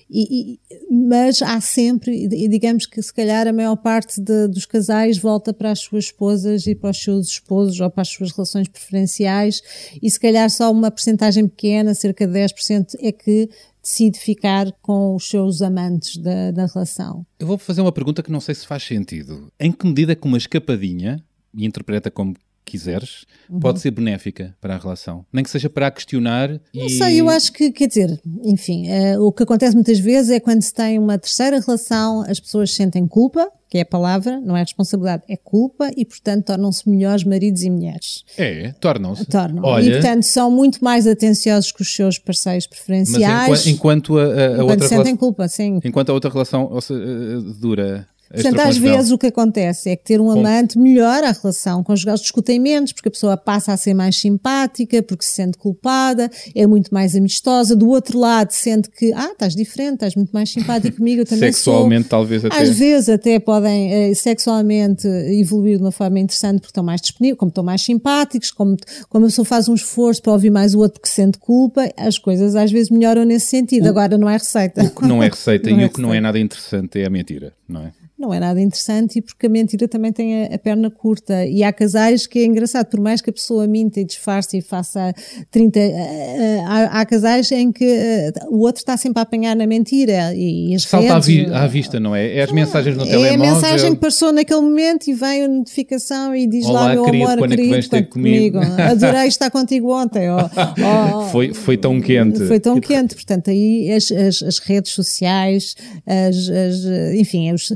[0.09, 4.65] e, e- mas há sempre, e digamos que se calhar a maior parte de- dos
[4.65, 8.31] casais volta para as suas esposas e para os seus esposos ou para as suas
[8.31, 9.61] relações preferenciais,
[10.01, 13.49] e se calhar só uma percentagem pequena, cerca de 10%, é que
[13.81, 17.25] decide ficar com os seus amantes da, da relação.
[17.39, 19.51] Eu vou fazer uma pergunta que não sei se faz sentido.
[19.59, 23.59] Em que medida é que uma escapadinha, e interpreta como quiseres, Uhum.
[23.59, 25.25] pode ser benéfica para a relação?
[25.33, 26.89] Nem que seja para a questionar Não e...
[26.91, 30.61] sei, eu acho que, quer dizer, enfim, eh, o que acontece muitas vezes é quando
[30.61, 34.59] se tem uma terceira relação, as pessoas sentem culpa, que é a palavra, não é
[34.59, 38.25] responsabilidade, é culpa, e portanto tornam-se melhores maridos e mulheres.
[38.37, 39.23] É, tornam-se.
[39.25, 39.63] Tornam.
[39.63, 43.65] Olha, E portanto são muito mais atenciosos com os seus parceiros mas preferenciais.
[43.67, 45.17] enquanto, enquanto a, a- enquanto outra sentem relação...
[45.17, 45.79] culpa, sim.
[45.85, 48.05] Enquanto a outra relação ou se- eh, dura...
[48.33, 52.15] Portanto, às vezes o que acontece é que ter um amante melhora a relação conjugal,
[52.15, 56.65] discutem menos, porque a pessoa passa a ser mais simpática, porque se sente culpada, é
[56.65, 57.75] muito mais amistosa.
[57.75, 61.51] Do outro lado, sente que, ah, estás diferente, estás muito mais simpático comigo, eu também
[61.51, 62.09] Sexualmente, sou.
[62.09, 62.61] talvez até.
[62.61, 67.37] Às vezes até podem eh, sexualmente evoluir de uma forma interessante porque estão mais disponíveis,
[67.37, 68.77] como estão mais simpáticos, como,
[69.09, 72.17] como a pessoa faz um esforço para ouvir mais o outro porque sente culpa, as
[72.17, 73.87] coisas às vezes melhoram nesse sentido.
[73.87, 74.83] Agora não é receita.
[74.83, 76.21] O que não é receita Não e é o que não é receita.
[76.27, 77.91] nada interessante é a mentira, não é?
[78.21, 81.45] Não é nada interessante e porque a mentira também tem a, a perna curta.
[81.45, 84.61] E há casais que é engraçado, por mais que a pessoa minta e disfarce e
[84.61, 85.13] faça
[85.49, 85.79] 30.
[85.79, 89.65] eh, eh, há, há casais em que eh, o outro está sempre a apanhar na
[89.67, 92.37] mentira e, e as Salta à, redes, vi- à vista, não é?
[92.37, 93.33] É as mensagens no é telemóvel.
[93.33, 97.03] a mensagem que passou naquele momento e vem a notificação e diz Olá, lá, meu
[97.05, 98.59] querido, amor, quando é que querido, vens ter quanto comigo?
[98.59, 100.29] Adorei estar contigo ontem.
[100.29, 100.37] Ou,
[101.17, 102.45] ou- Foi, foi tão quente.
[102.45, 107.73] foi tão quente, portanto, aí as, as, as redes sociais, as, as, enfim, os-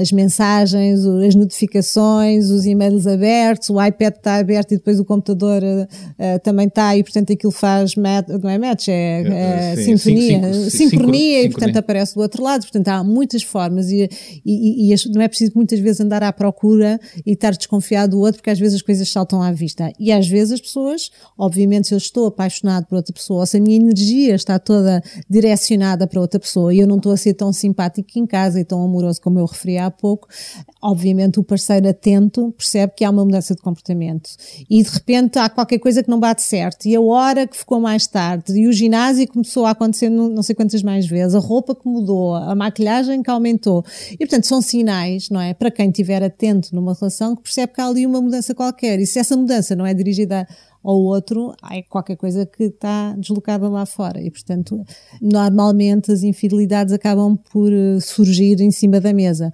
[0.00, 5.62] as mensagens, as notificações, os e-mails abertos, o iPad está aberto e depois o computador
[6.18, 10.52] eh, também está, e portanto aquilo faz, match, não é match, é, eh, sim, sintonia,
[10.52, 13.90] sim, sim, sim, sincronia, sincro- e portanto aparece do outro lado, portanto há muitas formas
[13.90, 14.08] e,
[14.44, 18.36] e, e não é preciso muitas vezes andar à procura e estar desconfiado do outro,
[18.40, 19.92] porque às vezes as coisas saltam à vista.
[19.98, 23.56] E às vezes as pessoas, obviamente, se eu estou apaixonado por outra pessoa, ou se
[23.56, 27.34] a minha energia está toda direcionada para outra pessoa e eu não estou a ser
[27.34, 30.28] tão simpático em casa e tão amoroso como eu referi há pouco,
[30.80, 34.30] obviamente o parceiro atento percebe que há uma mudança de comportamento.
[34.68, 36.86] E de repente há qualquer coisa que não bate certo.
[36.86, 40.54] E a hora que ficou mais tarde, e o ginásio começou a acontecer não sei
[40.54, 43.84] quantas mais vezes, a roupa que mudou, a maquilhagem que aumentou.
[44.12, 45.54] E portanto são sinais, não é?
[45.54, 48.98] Para quem estiver atento numa relação que percebe que há ali uma mudança qualquer.
[49.00, 50.46] E se essa mudança não é dirigida
[50.82, 54.20] ao outro, há qualquer coisa que está deslocada lá fora.
[54.20, 54.82] E, portanto,
[55.20, 59.52] normalmente as infidelidades acabam por eh, surgir em cima da mesa.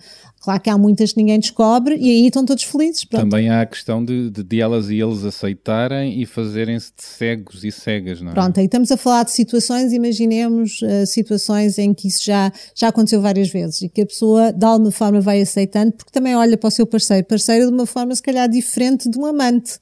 [0.49, 3.05] Claro que há muitas que ninguém descobre e aí estão todos felizes.
[3.05, 3.21] Pronto.
[3.21, 7.65] Também há a questão de, de, de elas e eles aceitarem e fazerem-se de cegos
[7.65, 8.33] e cegas, não é?
[8.33, 12.89] Pronto, aí estamos a falar de situações, imaginemos uh, situações em que isso já, já
[12.89, 16.57] aconteceu várias vezes e que a pessoa de alguma forma vai aceitando porque também olha
[16.57, 19.79] para o seu parceiro, parceiro de uma forma se calhar diferente de um amante.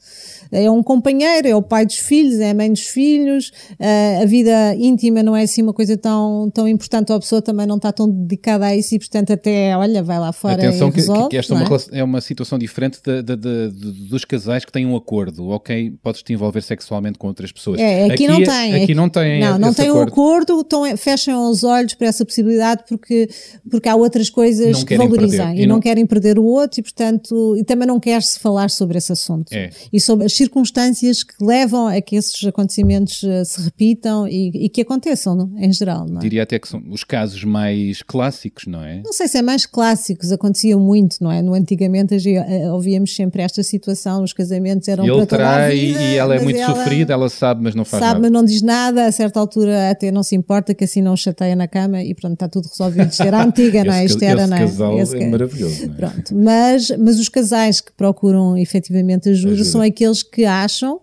[0.51, 4.25] É um companheiro, é o pai dos filhos, é a mãe dos filhos, uh, a
[4.25, 7.77] vida íntima não é assim uma coisa tão, tão importante, ou a pessoa também não
[7.77, 10.97] está tão dedicada a isso e portanto até, olha, vai lá fora Atenção e que,
[10.99, 11.99] resolve, que esta é uma, é?
[12.01, 13.69] é uma situação diferente da- da- de-
[14.09, 15.93] dos casais que têm um acordo, ok?
[16.03, 17.81] Podes te envolver sexualmente com outras pessoas.
[17.81, 18.83] É, aqui, não tem.
[18.83, 20.13] Aqui não tem Não, não tem um acordo.
[20.13, 23.29] acordo, então fecham os olhos para essa possibilidade porque,
[23.71, 25.63] porque há outras coisas que valorizam perder.
[25.63, 28.99] e, não, não- querem perder o outro e, portanto, e também não quer-se falar sobre
[28.99, 29.53] esse assunto.
[29.53, 29.71] É.
[29.93, 34.69] E sobre as circunstâncias que levam a que esses acontecimentos eh, se repitam e, e
[34.69, 35.53] que aconteçam, não?
[35.59, 36.07] em geral.
[36.09, 36.21] Não, é?
[36.23, 39.03] Diria até que são os casos mais clássicos, não é?
[39.05, 41.43] não sei se é mais clássicos, acontecia muito, não é?
[41.43, 45.43] No antigamente a eh, ouvíamos sempre esta situação, os casamentos eram E ele para toda
[45.43, 48.21] a trai vida, e ela é muito sofrida, ela sabe, mas não faz sabe, nada.
[48.23, 51.57] mas não diz nada, a certa altura até não se importa que assim não chateia
[51.57, 53.11] na cama e pronto, está tudo resolvido.
[53.11, 54.05] Isto era a antiga, não é?
[54.05, 54.61] Isto era, esse não é?
[54.61, 55.97] casal Esse é maravilhoso, não é?
[55.97, 59.69] Pronto, mas, mas os casais que procuram efetivamente ajuda, Ajuda.
[59.69, 61.01] são aqueles que acham,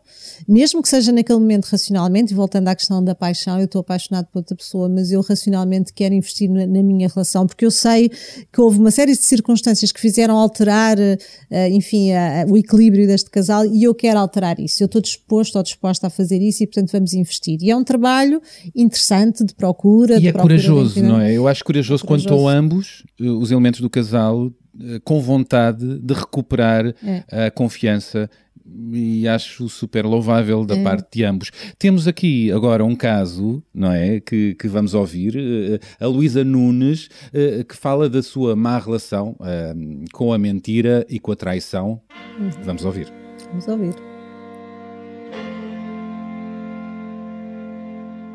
[0.47, 4.27] mesmo que seja naquele momento racionalmente, e voltando à questão da paixão, eu estou apaixonado
[4.27, 8.09] por outra pessoa, mas eu racionalmente quero investir na, na minha relação, porque eu sei
[8.51, 12.09] que houve uma série de circunstâncias que fizeram alterar, eh, enfim,
[12.49, 14.83] o equilíbrio deste casal e eu quero alterar isso.
[14.83, 17.57] Eu estou disposto ou disposta a fazer isso e, portanto, vamos investir.
[17.61, 18.41] E é um trabalho
[18.75, 20.17] interessante de procura.
[20.17, 21.33] E de é procura corajoso, não é?
[21.33, 22.47] Eu acho corajoso, quando Corajoso.
[22.47, 24.51] estão ambos, eh, os elementos do casal,
[24.81, 27.45] eh, com vontade de recuperar É.
[27.47, 28.29] a confiança
[28.65, 30.83] e acho super louvável da É.
[30.83, 31.51] parte de ambos.
[31.77, 34.19] Temos aqui agora um caso, não é?
[34.19, 39.35] Que, que vamos ouvir, eh, a Luísa Nunes, eh, que fala da sua má relação
[39.43, 39.73] eh,
[40.13, 41.99] com a mentira e com a traição.
[42.39, 42.49] Uhum.
[42.63, 43.11] Vamos ouvir.
[43.49, 43.93] Vamos ouvir.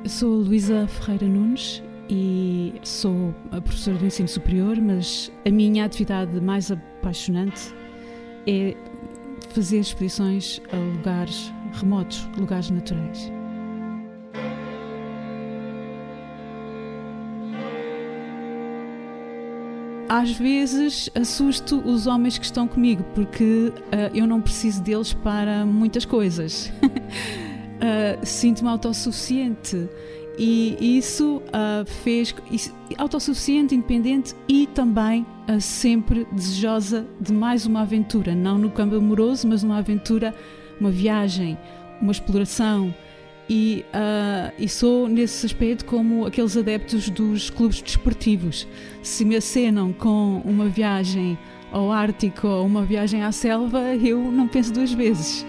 [0.07, 5.85] Sou a Luísa Ferreira Nunes e sou a professora do ensino superior, mas a minha
[5.85, 7.75] atividade mais apaixonante
[8.47, 8.75] é
[9.59, 13.33] fazer expedições a lugares remotos, lugares naturais.
[20.09, 25.67] Às vezes assusto os homens que estão comigo porque ah, eu não preciso deles para
[25.67, 26.73] muitas coisas.
[27.81, 29.89] Ah, Sinto-me autossuficiente
[30.39, 37.81] e isso ah, fez isso- autossuficiente, independente e também ah, sempre desejosa de mais uma
[37.83, 40.35] aventura, não no campo amoroso, mas uma aventura,
[40.81, 41.59] uma viagem,
[42.01, 42.95] uma exploração.
[43.51, 48.67] E, ah, e sou nesse aspecto como aqueles adeptos dos clubes desportivos.
[49.03, 51.37] Se me acenam com uma viagem
[51.73, 55.45] ao Ártico ou uma viagem à selva, eu não penso duas vezes.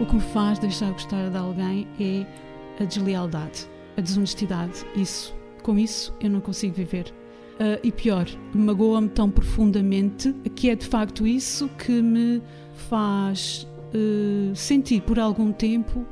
[0.00, 4.86] O que me faz deixar de gostar de alguém é a deslealdade, a desonestidade.
[4.96, 7.12] Isso, com isso, eu não consigo viver.
[7.58, 12.42] Ah, e pior, magoa-me tão profundamente que é de facto isso que me
[12.88, 16.06] faz eh, sentir por algum tempo,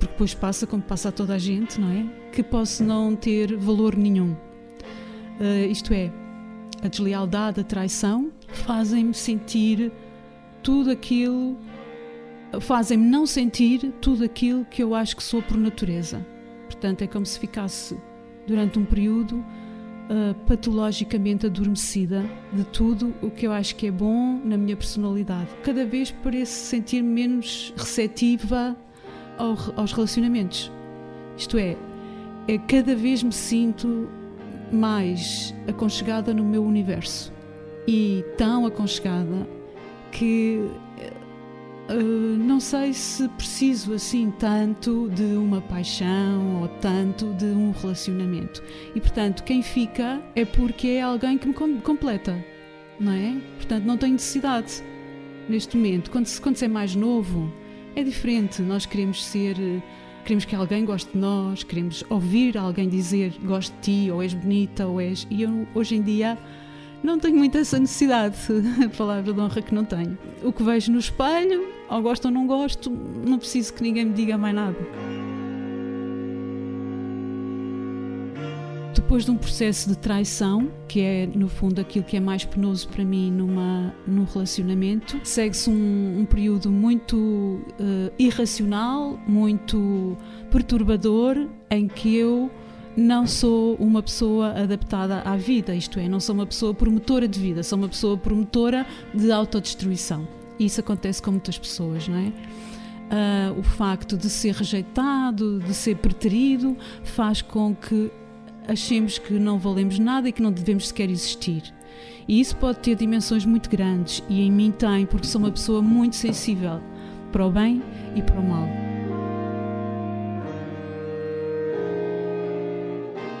[0.00, 2.30] porque depois passa como passa a toda a gente, não é?
[2.32, 4.36] Que posso não ter valor nenhum.
[5.38, 6.10] Ah, isto é,
[6.82, 9.92] a deslealdade, a traição, fazem-me sentir
[10.60, 11.56] tudo aquilo
[12.60, 16.24] fazem-me não sentir tudo aquilo que eu acho que sou por natureza.
[16.66, 17.96] Portanto, é como se ficasse
[18.46, 19.44] durante um período
[20.10, 25.48] ah, patologicamente adormecida de tudo o que eu acho que é bom na minha personalidade.
[25.62, 28.74] Cada vez pareço sentir menos receptiva
[29.36, 30.72] ao aos relacionamentos.
[31.36, 31.76] Isto é,
[32.48, 34.08] é, cada vez me sinto
[34.72, 37.32] mais aconchegada no meu universo
[37.86, 39.46] e tão aconchegada
[40.10, 40.70] que
[41.90, 48.62] Uh, não sei se preciso assim tanto de uma paixão ou tanto de um relacionamento.
[48.94, 52.44] E portanto, quem fica é porque é alguém que me com- completa,
[53.00, 53.36] não é?
[53.56, 54.82] Portanto, não tenho necessidade
[55.48, 56.10] neste momento.
[56.10, 57.50] Quando se, quando se é mais novo,
[57.96, 58.60] é diferente.
[58.60, 59.56] Nós queremos ser.
[59.58, 59.82] eh,
[60.24, 64.34] Queremos que alguém goste de nós, queremos ouvir alguém dizer gosto de ti, ou és
[64.34, 65.26] bonita, ou és.
[65.30, 66.36] E eu, hoje em dia,
[67.02, 68.36] não tenho muito essa necessidade,
[68.84, 70.18] a palavra de honra que não tenho.
[70.42, 74.14] O que vejo no espelho, ou gosto ou não gosto, não preciso que ninguém me
[74.14, 74.76] diga mais nada.
[78.94, 82.88] Depois de um processo de traição, que é no fundo aquilo que é mais penoso
[82.88, 90.14] para mim numa, num relacionamento, segue-se um, um período muito eh, irracional, muito
[90.50, 92.50] perturbador, em que eu
[92.98, 97.38] não sou uma pessoa adaptada à vida, isto é, não sou uma pessoa promotora de
[97.38, 98.84] vida, sou uma pessoa promotora
[99.14, 100.26] de autodestruição.
[100.58, 102.32] Isso acontece com muitas pessoas, não é?
[103.08, 108.10] Ah, o facto de ser rejeitado, de ser preterido, faz com que
[108.66, 111.72] achemos que não valemos nada e que não devemos sequer existir.
[112.26, 115.80] E isso pode ter dimensões muito grandes, e em mim tem, porque sou uma pessoa
[115.80, 116.80] muito sensível
[117.30, 117.80] para o bem
[118.16, 118.87] e para o mal.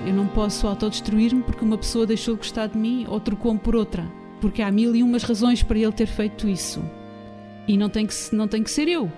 [0.08, 3.76] Eu não posso autodestruir-me porque uma pessoa deixou de gostar de mim ou trocou-me por
[3.76, 4.10] outra.
[4.40, 6.82] Porque há mil e umas razões para ele ter feito isso.
[7.66, 9.12] E não tem que, não tem que ser eu.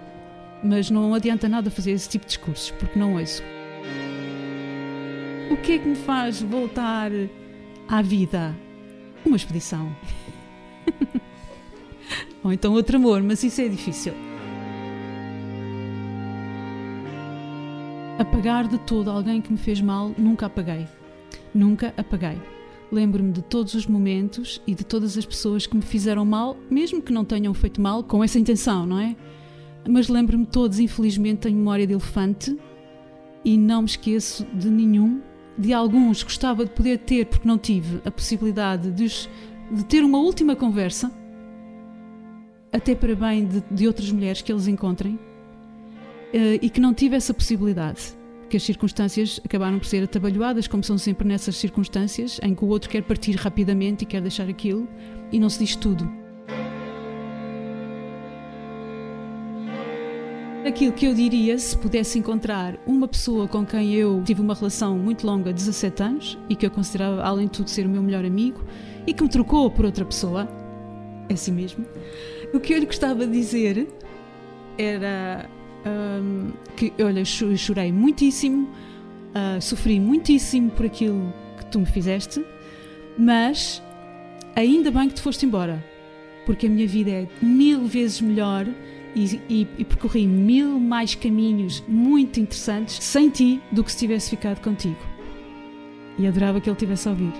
[0.64, 3.40] Mas não adianta nada fazer esse tipo de discursos, porque não ouço.
[5.52, 7.12] O que é que me faz voltar
[7.86, 8.52] à vida?
[9.24, 9.94] Uma expedição.
[12.42, 14.12] ou então outro amor, mas isso é difícil.
[18.20, 20.86] Apagar de todo alguém que me fez mal, nunca apaguei.
[21.54, 22.38] Nunca apaguei.
[22.92, 27.00] lembro-me de todos os momentos e de todas as pessoas que me fizeram mal, mesmo
[27.00, 29.16] que não tenham feito mal com essa intenção, não é?
[29.88, 32.54] Mas lembro-me todos, infelizmente tenho memória de elefante
[33.42, 35.22] e não me esqueço de nenhum.
[35.56, 39.06] De alguns gostava de poder ter, porque não tive a possibilidade de,
[39.72, 41.10] de ter uma última conversa,
[42.70, 45.18] até para bem de, de outras mulheres que eles encontrem,
[46.32, 48.18] e que não tive essa possibilidade.
[48.48, 52.68] Que as circunstâncias acabaram por ser atabalhoadas, como são sempre nessas circunstâncias, em que o
[52.68, 54.88] outro quer partir rapidamente e quer deixar aquilo,
[55.30, 56.10] e não se diz tudo.
[60.66, 64.98] Aquilo que eu diria se pudesse encontrar uma pessoa com quem eu tive uma relação
[64.98, 68.24] muito longa, 17 anos, e que eu considerava, além de tudo, ser o meu melhor
[68.24, 68.62] amigo,
[69.06, 70.46] e que me trocou por outra pessoa,
[71.28, 71.86] é assim mesmo,
[72.52, 73.88] o que eu lhe gostava de dizer
[74.76, 75.48] era
[75.86, 78.68] hum, que, olha, cho- chorei muitíssimo,
[79.34, 82.44] ah, sofri muitíssimo por aquilo que tu me fizeste,
[83.18, 83.82] mas
[84.56, 85.84] ainda bem que te foste embora,
[86.46, 88.66] porque a minha vida é mil vezes melhor
[89.14, 94.30] e, e- e percorri mil mais caminhos muito interessantes sem ti do que se tivesse
[94.30, 94.98] ficado contigo.
[96.18, 97.32] E adorava que ele tivesse a ouvir.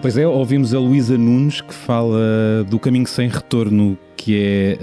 [0.00, 4.78] Pois é, ouvimos a Luísa Nunes que fala do caminho sem retorno que é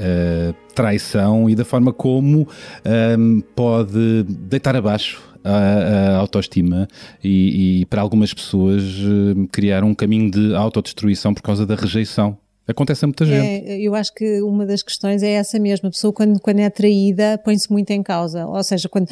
[0.51, 2.47] a traição e da forma como
[2.83, 6.87] ahm, pode deitar abaixo a, a autoestima
[7.23, 12.37] e, e para algumas pessoas ahm, criar um caminho de autodestruição por causa da rejeição.
[12.67, 13.67] Acontece a muita gente.
[13.69, 15.89] É, eu acho que uma das questões é essa mesma.
[15.89, 18.45] A pessoa, quando, quando é traída, põe-se muito em causa.
[18.47, 19.07] Ou seja, quando,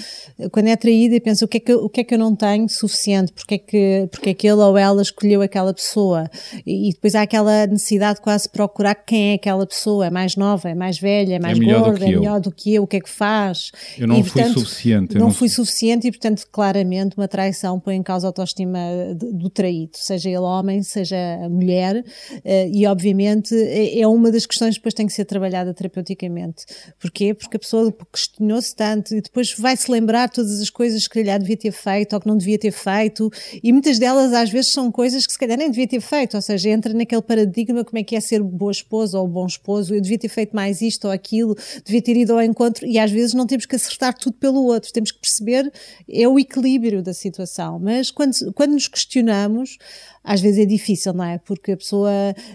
[0.52, 2.18] quando é traída e pensa o que, é que, eu- o que é que eu
[2.18, 6.28] não tenho suficiente, porque é, que, porque é que ele ou ela escolheu aquela pessoa.
[6.66, 10.08] E, e depois há aquela necessidade de quase procurar quem é aquela pessoa.
[10.08, 12.20] É mais nova, é mais velha, é mais melhor do gorda, é eu.
[12.22, 13.72] melhor do que eu, o que é que faz.
[14.00, 15.14] Eu não E, fui portanto, suficiente.
[15.16, 18.80] Não, não fui suficiente e, portanto, claramente uma traição põe em causa a autoestima
[19.16, 22.04] do traído, seja ele homem, seja a mulher,
[22.44, 26.66] eh, e obviamente é é uma das questões que depois tem que ser trabalhada terapeuticamente.
[27.00, 27.34] Porquê?
[27.34, 31.40] Porque a pessoa questionou-se tanto e depois vai-se lembrar todas as coisas que se calhar
[31.40, 34.92] devia ter feito ou que não devia ter feito, e muitas delas às vezes são
[34.92, 38.04] coisas que se calhar nem devia ter feito, ou seja, entra naquele paradigma como é
[38.04, 41.12] que é ser boa esposa ou bom esposo, eu devia ter feito mais isto ou
[41.12, 44.64] aquilo, devia ter ido ao encontro, e às vezes não temos que acertar tudo pelo
[44.64, 45.72] outro, temos que perceber
[46.10, 47.80] é o equilíbrio da situação.
[47.80, 49.78] Mas quando, quando nos questionamos,
[50.24, 51.38] às vezes é difícil, não é?
[51.38, 52.10] Porque a pessoa,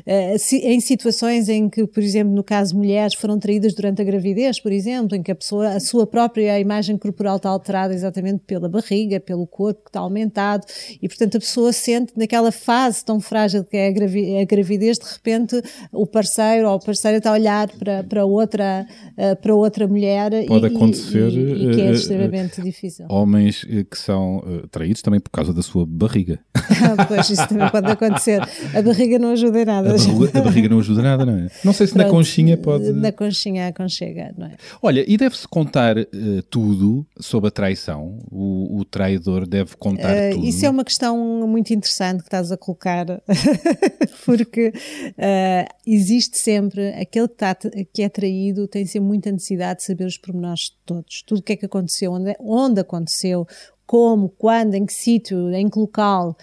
[0.06, 4.58] eh, em situações em que, por exemplo, no caso mulheres foram traídas durante a gravidez,
[4.58, 8.68] por exemplo, em que a pessoa, a sua própria imagem corporal está alterada exatamente pela
[8.68, 10.64] barriga, pelo corpo que está aumentado,
[11.00, 14.98] e portanto a pessoa sente naquela fase tão frágil que é a, gravi- a gravidez,
[14.98, 15.60] de repente
[15.92, 20.30] o parceiro ou a parceira está a olhar para, para, outra, eh, para outra mulher
[20.46, 23.06] Pode e, acontecer, e, e que é eh, extremamente difícil.
[23.10, 26.38] Homens que são traídos também por causa da sua barriga.
[27.08, 28.40] pois isso também pode acontecer.
[28.74, 29.88] A barriga não ajuda em A nada.
[29.92, 31.48] barriga, a barriga não ajuda nada, não é?
[31.64, 32.92] Não sei se na Pronto, conchinha pode.
[32.92, 34.56] Na conchinha aconchega, não é?
[34.82, 36.06] Olha, e deve-se contar eh,
[36.50, 38.18] tudo sobre a traição?
[38.30, 40.44] O, o traidor deve contar Eh, tudo?
[40.46, 41.16] isso é uma questão
[41.46, 43.06] muito interessante que estás a colocar,
[44.24, 44.72] porque
[45.16, 47.54] eh, existe sempre aquele que, está,
[47.92, 51.42] que é traído tem sempre muita necessidade de saber os pormenores de todos, tudo o
[51.42, 53.46] que é que aconteceu, onde, onde aconteceu,
[53.88, 56.36] como, quando, em que sítio, em que local.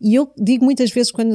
[0.00, 1.32] E eu digo muitas vezes quando,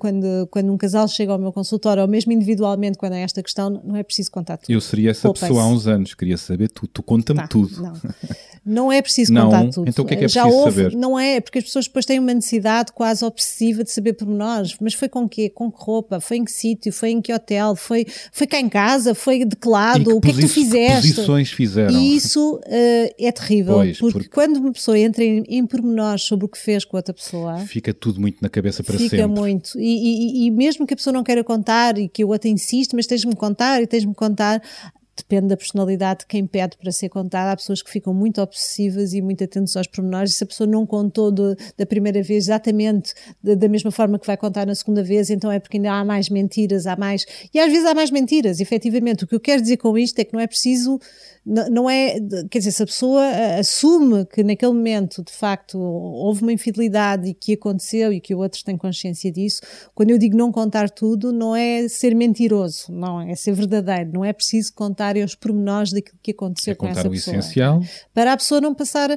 [0.00, 3.70] quando, quando um casal chega ao meu consultório, ou mesmo individualmente, quando é esta questão,
[3.70, 4.72] não é preciso contar tudo.
[4.72, 6.88] Eu seria essa pessoa há uns anos, queria saber tudo.
[6.88, 7.80] Tu conta-me Tá, tudo.
[7.80, 7.92] Não.
[8.66, 9.44] Não é preciso Não?
[9.46, 9.88] contar tudo.
[9.88, 10.96] Então o que é que é Já preciso houve, saber?
[10.96, 14.74] Não é, porque as pessoas depois têm uma necessidade quase obsessiva de saber pormenores.
[14.80, 15.50] Mas foi com quê?
[15.50, 16.18] Com que roupa?
[16.20, 16.92] Foi em que sítio?
[16.92, 17.76] Foi em que hotel?
[17.76, 19.14] Foi, foi cá em casa?
[19.14, 20.10] Foi de que lado?
[20.10, 21.08] E o que é que tu fizeste?
[21.12, 21.94] posições fizeram?
[21.98, 26.22] E isso eh, é terrível, Pois, porque, porque- quando uma pessoa entra em, em pormenores
[26.22, 29.40] sobre o que fez com outra pessoa, Fica tudo muito na cabeça para fica sempre.
[29.40, 29.78] muito.
[29.78, 32.94] E, e- e mesmo que a pessoa não queira contar e que o outro insiste,
[32.96, 34.62] mas tens-me contar e tens-me contar.
[35.16, 37.52] Depende da personalidade de quem pede para ser contada.
[37.52, 40.32] Há pessoas que ficam muito obsessivas e muito atentas aos pormenores.
[40.32, 44.18] E se a pessoa não contou do- da primeira vez exatamente da, da mesma forma
[44.18, 47.24] que vai contar na segunda vez, então é porque ainda há mais mentiras, há mais.
[47.52, 49.24] E às vezes há mais mentiras, efetivamente.
[49.24, 50.98] O que eu quero dizer com isto é que não é preciso.
[51.46, 52.18] Não, é.
[52.50, 53.22] Quer dizer, se a pessoa
[53.58, 58.38] assume que naquele momento, de facto, houve uma infidelidade e que aconteceu e que o
[58.38, 59.60] outro tem consciência disso,
[59.94, 64.10] quando eu digo não contar tudo, não é ser mentiroso, não é ser verdadeiro.
[64.14, 67.36] Não é preciso contar os pormenores daquilo que aconteceu É com contar essa o pessoa.
[67.36, 67.80] essencial.
[68.14, 69.10] Para a pessoa não passar,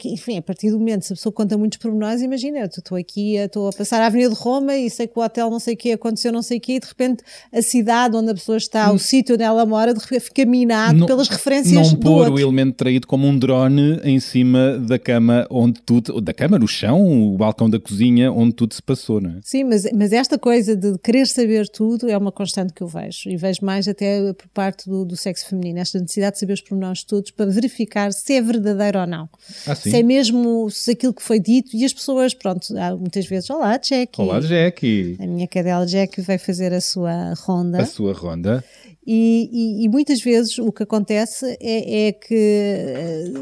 [0.00, 2.98] que, enfim, a partir do momento, se a pessoa conta muitos pormenores, imagina, eu estou
[2.98, 5.74] aqui, estou a passar a Avenida de Roma e sei que o hotel não sei
[5.74, 8.56] o que aconteceu, não sei o que, e de repente a cidade onde a pessoa
[8.58, 12.30] está, o sítio onde ela mora, de repente fica minado Não- pelas referências Não pôr
[12.30, 16.68] o elemento traído como um drone em cima da cama onde tudo, da cama no
[16.68, 19.40] chão, o balcão da cozinha onde tudo se passou, não é?
[19.42, 23.28] Sim, mas, mas esta coisa de querer saber tudo é uma constante que eu vejo.
[23.28, 25.78] E vejo mais até por parte do, do sexo feminino.
[25.78, 29.28] Esta necessidade de saber os pormenores todos para verificar se é verdadeiro ou não.
[29.66, 29.74] Ah.
[29.74, 31.76] Se é mesmo se aquilo que foi dito.
[31.76, 32.66] E as pessoas, pronto,
[32.98, 34.20] muitas vezes, olá, Jackie.
[34.20, 35.16] Olá, Jackie.
[35.20, 37.82] A minha cadela Jack vai fazer a sua ronda.
[37.82, 38.64] A sua ronda.
[39.10, 43.32] E, e- muitas vezes o que acontece é, é que eh,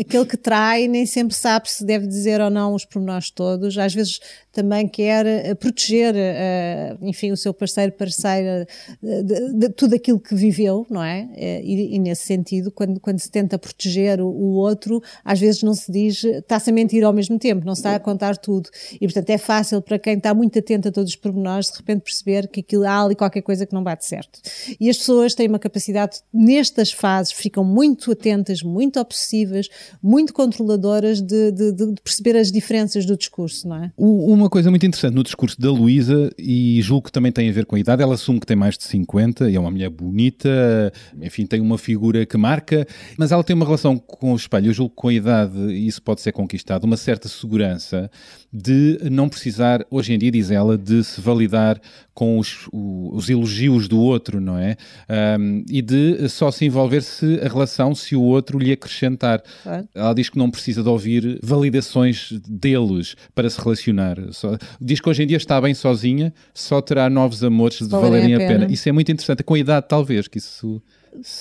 [0.00, 3.76] aquele que trai nem sempre sabe se deve dizer ou não os pormenores todos.
[3.76, 4.18] Às vezes
[4.56, 8.66] também quer eh, proteger, eh, enfim, o seu parceiro, parceira,
[9.02, 11.28] de, de tudo aquilo que viveu, não é?
[11.36, 15.62] Eh, E, e nesse sentido, quando, quando se tenta proteger o, o outro, às vezes
[15.62, 18.70] não se diz, está-se a mentir ao mesmo tempo, não se está a contar tudo.
[18.94, 22.00] E portanto é fácil para quem está muito atento a todos os pormenores, de repente
[22.02, 24.40] perceber que aquilo há ali qualquer coisa que não bate certo.
[24.80, 29.68] E as pessoas têm uma capacidade, nestas fases, ficam muito atentas, muito obsessivas,
[30.02, 33.92] muito controladoras de, de- de perceber as diferenças do discurso, não é?
[33.96, 37.52] O- Uma coisa muito interessante no discurso da Luísa, e julgo que também tem a
[37.52, 39.90] ver com a idade, ela assume que tem mais de 50 e é uma mulher
[39.90, 42.86] bonita, enfim, tem uma figura que marca,
[43.18, 46.00] mas ela tem uma relação com o espelho, eu julgo que com a idade isso
[46.00, 48.08] pode ser conquistado, uma certa segurança
[48.52, 51.80] de não precisar, hoje em dia, diz ela, de se validar
[52.14, 54.76] com os, os elogios do outro, não é?
[55.06, 59.42] Ahm, e de só se envolver se a relação, se o outro lhe acrescentar.
[59.62, 59.86] Claro.
[59.94, 64.16] Ela diz que não precisa de ouvir validações deles para se relacionar.
[64.36, 68.34] Só- diz que hoje em dia está bem sozinha, só terá novos amores de valerem
[68.34, 68.66] a pena.
[68.72, 69.42] Isso é muito interessante.
[69.42, 70.82] Com a idade, talvez, que isso.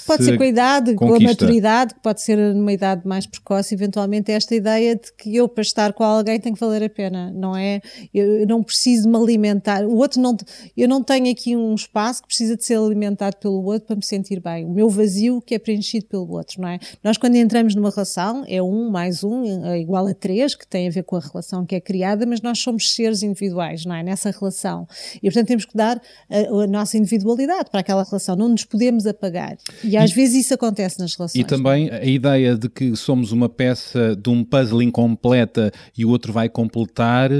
[0.06, 1.46] Pode se ser com a idade, com a conquista.
[1.46, 5.62] maturidade, que pode ser numa idade mais precoce, eventualmente esta ideia de que eu para
[5.62, 7.82] estar com alguém tem que valer a pena, não é?
[8.14, 10.38] Eu eu não preciso me alimentar, o outro não,
[10.76, 14.06] eu não tenho aqui um espaço que precisa de ser alimentado pelo outro para me
[14.06, 16.80] sentir bem, o meu vazio que é preenchido pelo outro, não é?
[17.04, 20.88] Nós quando entramos numa relação é um mais um é igual a três, que tem
[20.88, 24.04] a ver com a relação que é criada, mas nós somos seres individuais, não é?
[24.04, 24.88] Nessa relação.
[25.16, 29.06] E portanto temos que dar a, a nossa individualidade para aquela relação, não nos podemos
[29.06, 29.58] apagar.
[29.84, 31.42] E às vezes isso acontece nas relações.
[31.42, 36.10] E também a ideia de que somos uma peça de um puzzle incompleta e o
[36.10, 37.32] outro vai completar,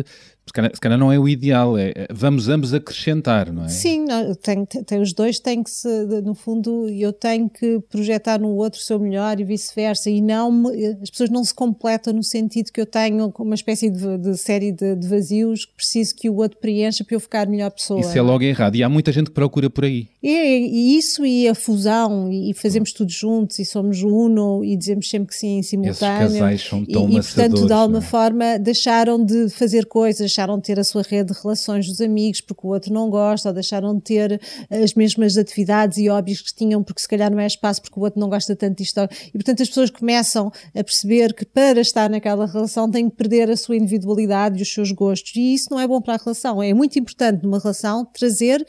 [0.48, 3.68] se calhar, se calhar não é o ideal, é é vamos ambos acrescentar, não é?
[3.70, 5.88] Sim, não, tem, tem- os dois têm que se,
[6.24, 10.52] no fundo, eu tenho que projetar no outro o seu melhor e vice-versa, e não,
[10.52, 14.38] me- as pessoas não se completam no sentido que eu tenho uma espécie de, de
[14.38, 18.00] série de, de vazios que preciso que o outro preencha para eu ficar melhor pessoa.
[18.00, 18.76] Isso é logo errado.
[18.76, 20.08] E há muita gente que procura por aí.
[20.22, 24.76] E, e isso e a fusão, e, e fazemos tudo juntos, e somos uno, e
[24.78, 26.20] dizemos sempre que sim em simultâneo.
[26.20, 28.10] casais são E- tão e, portanto, maçadores, de alguma não é?
[28.10, 32.42] forma, deixaram de fazer coisas, deixaram de ter a sua rede de relações dos amigos
[32.42, 36.54] porque o outro não gosta, ou deixaram de ter as mesmas atividades e hobbies que
[36.54, 39.00] tinham porque se calhar não é espaço porque o outro não gosta tanto disto.
[39.28, 43.50] E, portanto, as pessoas começam a perceber que para estar naquela relação têm que perder
[43.50, 45.34] a sua individualidade e os seus gostos.
[45.36, 46.62] E isso não é bom para a relação.
[46.62, 48.66] É muito importante numa relação trazer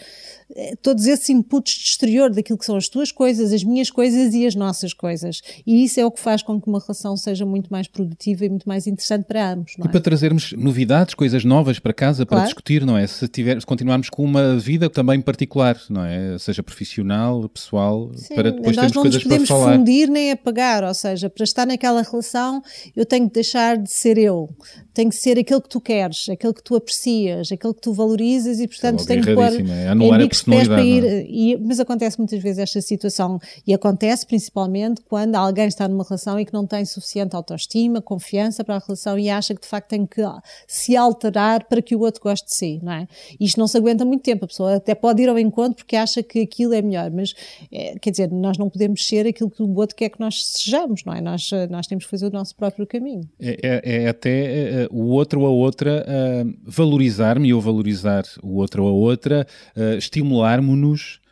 [0.54, 4.32] eh, todos esses inputs de exterior daquilo que são as tuas coisas, as minhas coisas
[4.34, 5.40] e as nossas coisas.
[5.66, 8.48] E isso é o que faz com que uma relação seja muito mais produtiva e
[8.48, 9.90] muito mais interessante para ambos, não E é?
[9.90, 12.44] para trazermos novidades, coisas novas para casa, para Claro.
[12.46, 13.06] discutir, não é?
[13.06, 16.38] Se, tiver, se continuarmos com uma vida também particular, não é?
[16.38, 19.76] Seja profissional, pessoal, Sim, para depois nós termos não coisas nos podemos para falar.
[19.78, 22.62] fundir nem apagar, ou seja, para estar naquela relação
[22.94, 24.48] eu tenho que deixar de ser eu,
[24.94, 28.60] tenho que ser aquele que tu queres, aquele que tu aprecias, aquele que tu valorizas
[28.60, 32.18] e portanto logo tenho que pôr é anular a para personalidade, ir, e- mas acontece
[32.18, 36.66] muitas vezes esta situação e acontece principalmente quando alguém está numa relação e que não
[36.66, 40.22] tem suficiente autoestima, confiança para a relação e acha que de facto tem que
[40.66, 43.08] se alterar para que o outro goste de si, não é?
[43.40, 46.22] Isto não se aguenta muito tempo, a pessoa até pode ir ao encontro porque acha
[46.22, 47.34] que aquilo é melhor, mas
[47.72, 51.04] é, quer dizer, nós não podemos ser aquilo que o outro quer que nós sejamos,
[51.04, 51.20] não é?
[51.20, 53.28] Nós, eh, nós temos que fazer o nosso próprio caminho.
[53.40, 56.04] É, é- é até eh, o outro ou a outra
[56.64, 59.46] valorizar-me eu valorizar o outro ou a outra,
[59.98, 61.25] estimularmos-nos a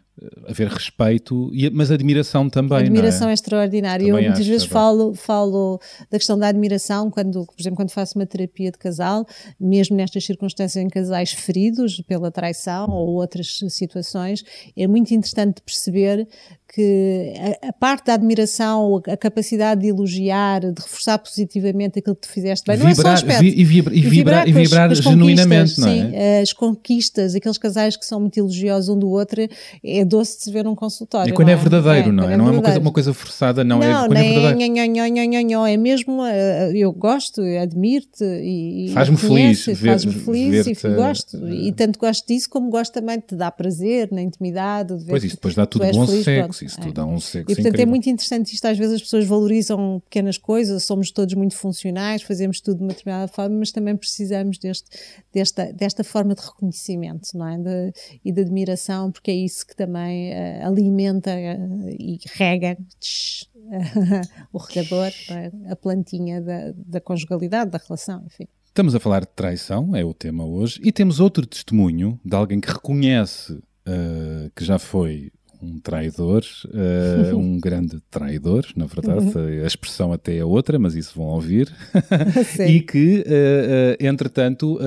[0.46, 2.78] haver respeito, e, mas admiração também.
[2.78, 3.34] A admiração é, é?
[3.34, 4.06] extraordinária.
[4.06, 7.90] Também eu muitas acho, vezes falo, falo da questão da admiração, quando, por exemplo, quando
[7.90, 9.26] faço uma terapia de casal,
[9.58, 14.44] mesmo nestas circunstâncias em casais feridos pela traição ou outras situações,
[14.76, 16.28] é muito interessante perceber
[16.74, 22.22] que a, a parte da admiração, a capacidade de elogiar, de reforçar positivamente aquilo que
[22.22, 23.40] tu fizeste bem, não é só Vibrar- aspecto.
[23.42, 26.40] vi- e vibra- e vibrar- e as- vibrar as genuinamente, não sim, é?
[26.40, 29.40] as conquistas, aqueles casais que são muito elogiosos um do outro,
[29.84, 31.30] é doce de se ver num consultório.
[31.30, 32.36] E quando é não verdadeiro, não quando é?
[32.36, 32.80] Não é uma coisa, verdadeiro.
[32.84, 34.74] uma coisa forçada, não, é Não, quando é nem verdadeiro.
[34.74, 40.66] nho, nho, nho, nho, é mesmo, eh, eu gosto, admiro-te e, Faz-me feliz faz-me feliz
[40.66, 41.36] e gosto.
[41.46, 44.94] eh, E tanto gosto disso como gosto também de te dar prazer na intimidade.
[44.96, 46.24] De ver Pois isso depois dá tu tudo bom feliz,
[46.68, 46.82] sexo, isso É.
[46.82, 47.86] tudo dá um sexo E portanto é incrível.
[47.88, 52.60] muito interessante isto, às vezes as pessoas valorizam pequenas coisas, somos todos muito funcionais, fazemos
[52.60, 54.88] tudo de uma determinada forma, mas também precisamos deste,
[55.32, 57.58] desta, desta forma de reconhecimento não é?
[57.58, 57.92] De-
[58.24, 61.58] e de admiração, porque é isso que também eh, alimenta eh,
[61.98, 63.48] e rega tsh,
[64.52, 65.50] o regador, é?
[65.70, 68.46] a plantinha da, da conjugalidade, da relação, enfim.
[68.66, 72.60] Estamos a falar de traição, é o tema hoje, e temos outro testemunho de alguém
[72.60, 75.30] que reconhece eh, que já foi
[75.64, 76.42] um traidor,
[76.72, 81.72] eh, um grande traidor, na verdade, a expressão até é outra, mas isso vão ouvir,
[82.68, 84.78] e que, eh, eh, entretanto,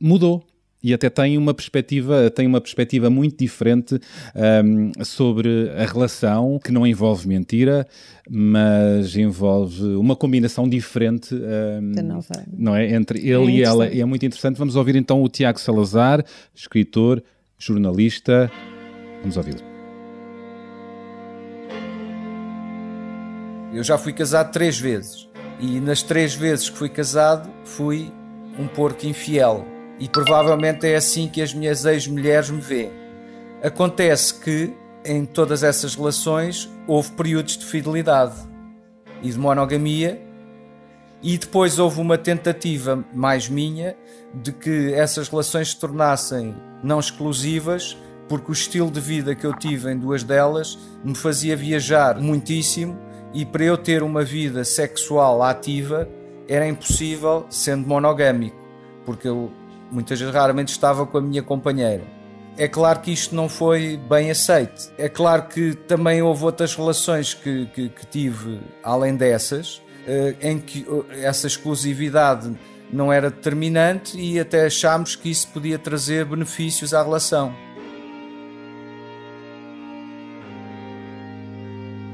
[0.00, 0.44] mudou.
[0.82, 3.98] E até tem uma perspectiva, tem uma perspectiva muito diferente
[4.34, 7.84] ahm, sobre a relação que não envolve mentira,
[8.30, 11.34] mas envolve uma combinação diferente
[11.92, 12.92] Da nova- não é?
[12.94, 13.88] entre ele e ela.
[13.88, 14.58] E é muito interessante.
[14.58, 16.24] Vamos ouvir então o Tiago Salazar,
[16.54, 17.20] escritor,
[17.58, 18.48] jornalista.
[19.22, 19.75] Vamos ouvi-lo.
[23.76, 25.28] Eu já fui casado três vezes.
[25.60, 28.10] E nas três vezes que fui casado fui
[28.58, 29.66] um porco infiel.
[30.00, 32.90] E provavelmente é assim que as minhas ex-mulheres me veem.
[33.62, 34.72] Acontece que
[35.04, 38.34] em todas essas relações houve períodos de fidelidade
[39.22, 40.22] e de monogamia.
[41.22, 43.94] E depois houve uma tentativa mais minha
[44.32, 47.94] de que essas relações se tornassem não exclusivas
[48.26, 53.05] porque o estilo de vida que eu tive em duas delas me fazia viajar muitíssimo
[53.36, 56.08] e para eu ter uma vida sexual ativa
[56.48, 58.56] era impossível sendo monogâmico,
[59.04, 59.52] porque eu
[59.92, 62.02] muitas vezes raramente estava com a minha companheira.
[62.56, 64.90] É claro que isto não foi bem aceito.
[64.96, 70.58] É claro que também houve outras relações que, que, que tive além dessas, eh, em
[70.58, 72.56] que eh, essa exclusividade
[72.90, 77.54] não era determinante e até achámos que isso podia trazer benefícios à relação.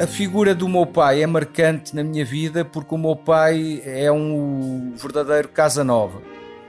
[0.02, 4.10] A figura do meu pai é marcante na minha vida porque o meu pai é
[4.10, 6.20] um verdadeiro Casanova.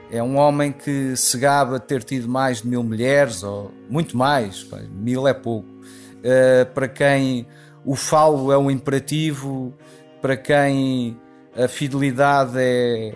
[0.08, 4.16] É um homem que se gaba de ter tido mais de mil mulheres, ou muito
[4.16, 5.68] mais, mil é pouco.
[5.68, 7.44] Uh, para quem
[7.84, 9.74] o falo é um imperativo,
[10.22, 11.20] para quem
[11.60, 13.14] a fidelidade é,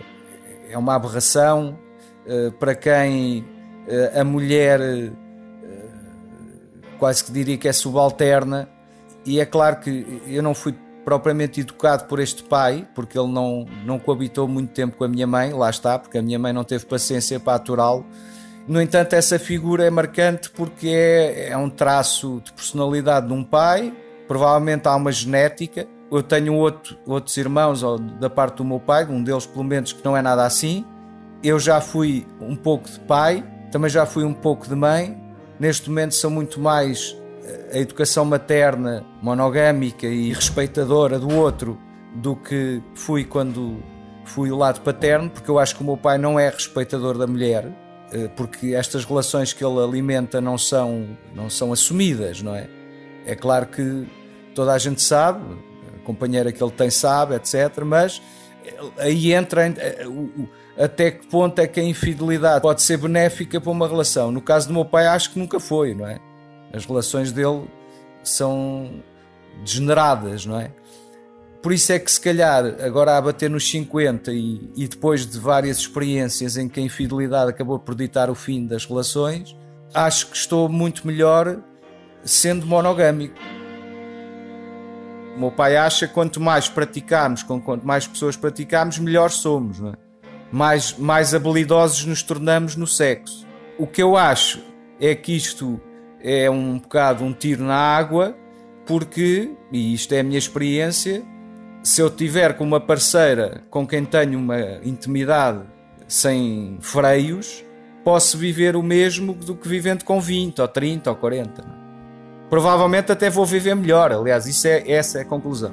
[0.69, 1.79] é uma aberração,
[2.27, 3.43] uh, para quem
[3.87, 4.81] uh, a mulher
[6.99, 8.69] quase que diria que é subalterna.
[9.29, 10.75] E é claro que eu não fui
[11.05, 15.27] propriamente educado por este pai, porque ele não, não coabitou muito tempo com a minha
[15.27, 18.07] mãe, lá está, porque a minha mãe não teve paciência para aturá-lo.
[18.67, 23.45] No entanto, essa figura é marcante porque é, é um traço de personalidade de um
[23.45, 23.95] pai,
[24.27, 25.87] provavelmente há uma genética.
[26.11, 27.83] Eu tenho outro, outros irmãos
[28.19, 30.87] da parte do meu pai, um deles pelo menos que não é nada assim.
[31.43, 35.23] Eu já fui um pouco de pai, também já fui um pouco de mãe.
[35.61, 37.15] Neste momento sou muito mais
[37.73, 41.79] a educação materna, monogâmica e respeitadora do outro
[42.15, 43.83] do que fui quando
[44.25, 47.27] fui o lado paterno, porque eu acho que o meu pai não é respeitador da
[47.27, 47.67] mulher,
[48.37, 52.69] porque estas relações que ele alimenta não são, não são assumidas, não é?
[53.27, 54.07] É claro que
[54.55, 55.41] toda a gente sabe,
[55.95, 58.21] a companheira que ele tem sabe, etc., mas
[58.99, 59.63] aí entra
[60.77, 64.31] até que ponto é que a infidelidade pode ser benéfica para uma relação.
[64.31, 66.19] No caso do meu pai, acho que nunca foi, não é?
[66.73, 67.69] As relações dele
[68.23, 69.03] são
[69.65, 70.71] degeneradas, não é?
[71.63, 75.39] Por isso é que, se calhar, agora a bater nos 50 e, e depois de
[75.39, 79.57] várias experiências em que a infidelidade acabou por ditar o fim das relações,
[79.93, 81.59] acho que estou muito melhor
[82.25, 83.35] sendo monogâmico.
[85.37, 89.81] O meu pai acha que quanto mais praticarmos, com quanto mais pessoas praticarmos, melhor somos,
[89.81, 90.09] não é?
[90.51, 93.47] mais, mais habilidosos nos tornamos no sexo.
[93.79, 94.61] O que eu acho
[95.01, 95.81] é que isto
[96.23, 98.37] é um bocado um tiro na água,
[98.87, 101.23] porque, e isto é a minha experiência,
[101.83, 105.63] se eu tiver com uma parceira com quem tenho uma intimidade
[106.07, 107.65] sem freios,
[108.05, 111.63] posso viver o mesmo do que vivendo com 20 ou 30 ou 40.
[111.63, 111.79] Não?
[112.49, 115.73] Provavelmente até vou viver melhor, aliás, isso é, essa é a conclusão.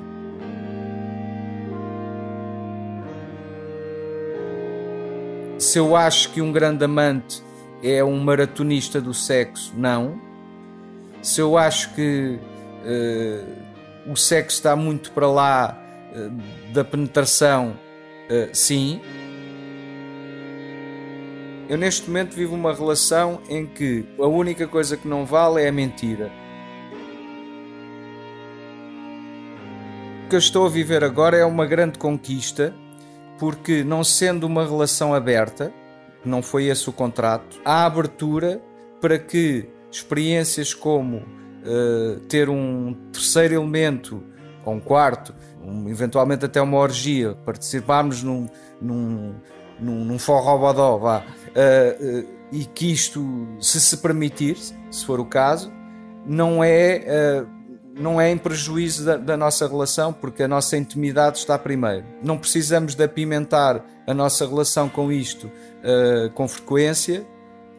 [5.57, 7.41] Se eu acho que um grande amante
[7.81, 10.19] é um maratonista do sexo, não.
[11.25, 12.39] Se eu acho que
[12.85, 13.43] eh,
[14.05, 15.75] o sexo está muito para lá
[16.13, 16.29] eh,
[16.71, 17.75] da penetração,
[18.29, 19.01] eh, sim.
[21.67, 25.67] Eu neste momento vivo uma relação em que a única coisa que não vale é
[25.67, 26.31] a mentira.
[30.25, 32.71] O que eu estou a viver agora é uma grande conquista,
[33.39, 35.73] porque não sendo uma relação aberta,
[36.23, 38.61] não foi esse o contrato, há abertura
[39.01, 44.21] para que experiências como uh, ter um terceiro elemento
[44.65, 45.33] ou um quarto,
[45.63, 48.47] um, eventualmente até uma orgia, participarmos num,
[48.81, 49.35] num,
[49.79, 50.57] num, num forró
[50.97, 54.57] vá, uh, uh, e que isto, se se permitir,
[54.91, 55.71] se for o caso,
[56.25, 57.45] não é
[57.97, 62.05] não é em prejuízo da, da, nossa relação, porque a nossa intimidade está primeiro.
[62.21, 67.25] Não precisamos de apimentar a nossa relação com isto uh, com frequência,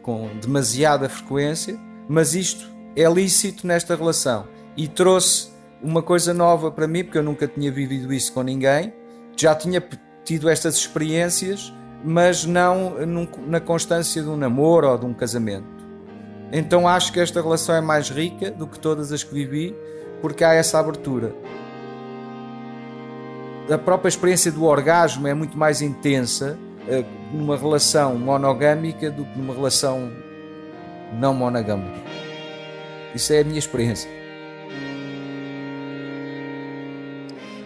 [0.03, 1.79] com demasiada frequência,
[2.09, 4.47] mas isto é lícito nesta relação
[4.77, 5.51] e trouxe
[5.83, 8.93] uma coisa nova para mim, porque eu nunca tinha vivido isso com ninguém,
[9.37, 9.83] já tinha
[10.25, 11.73] tido estas experiências,
[12.05, 12.95] mas não
[13.47, 15.77] na constância de um namoro ou de um casamento.
[16.53, 19.75] Então acho que esta relação é mais rica do que todas as que vivi
[20.21, 21.35] porque há essa abertura.
[23.71, 29.39] A própria experiência do orgasmo é muito mais intensa uh, numa relação monogâmica do que
[29.39, 30.11] numa relação
[31.13, 31.99] não monogâmica.
[33.15, 34.11] Isso é a minha experiência.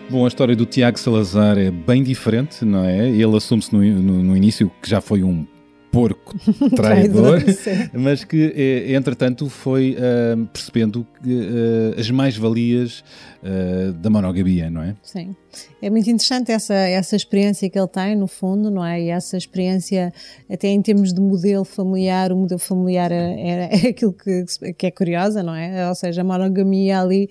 [0.08, 3.08] Bom, a história do Tiago Salazar é bem diferente, não é?
[3.08, 5.46] Ele assume-se no, no, no início que já foi um
[5.90, 6.34] porco
[6.74, 7.42] traidor,
[7.92, 13.02] mas que, eh, entretanto, foi uh, percebendo uh, as mais-valias
[13.42, 14.94] uh, da monogamia, não é?
[15.02, 15.34] Sim.
[15.82, 19.02] É muito interessante essa, essa experiência que ele tem, no fundo, não é?
[19.02, 20.12] E essa experiência,
[20.48, 24.44] até em termos de modelo familiar, o modelo familiar é, é, é aquilo que,
[24.78, 25.88] que é curiosa, não é?
[25.88, 27.28] Ou seja, a monogamia ali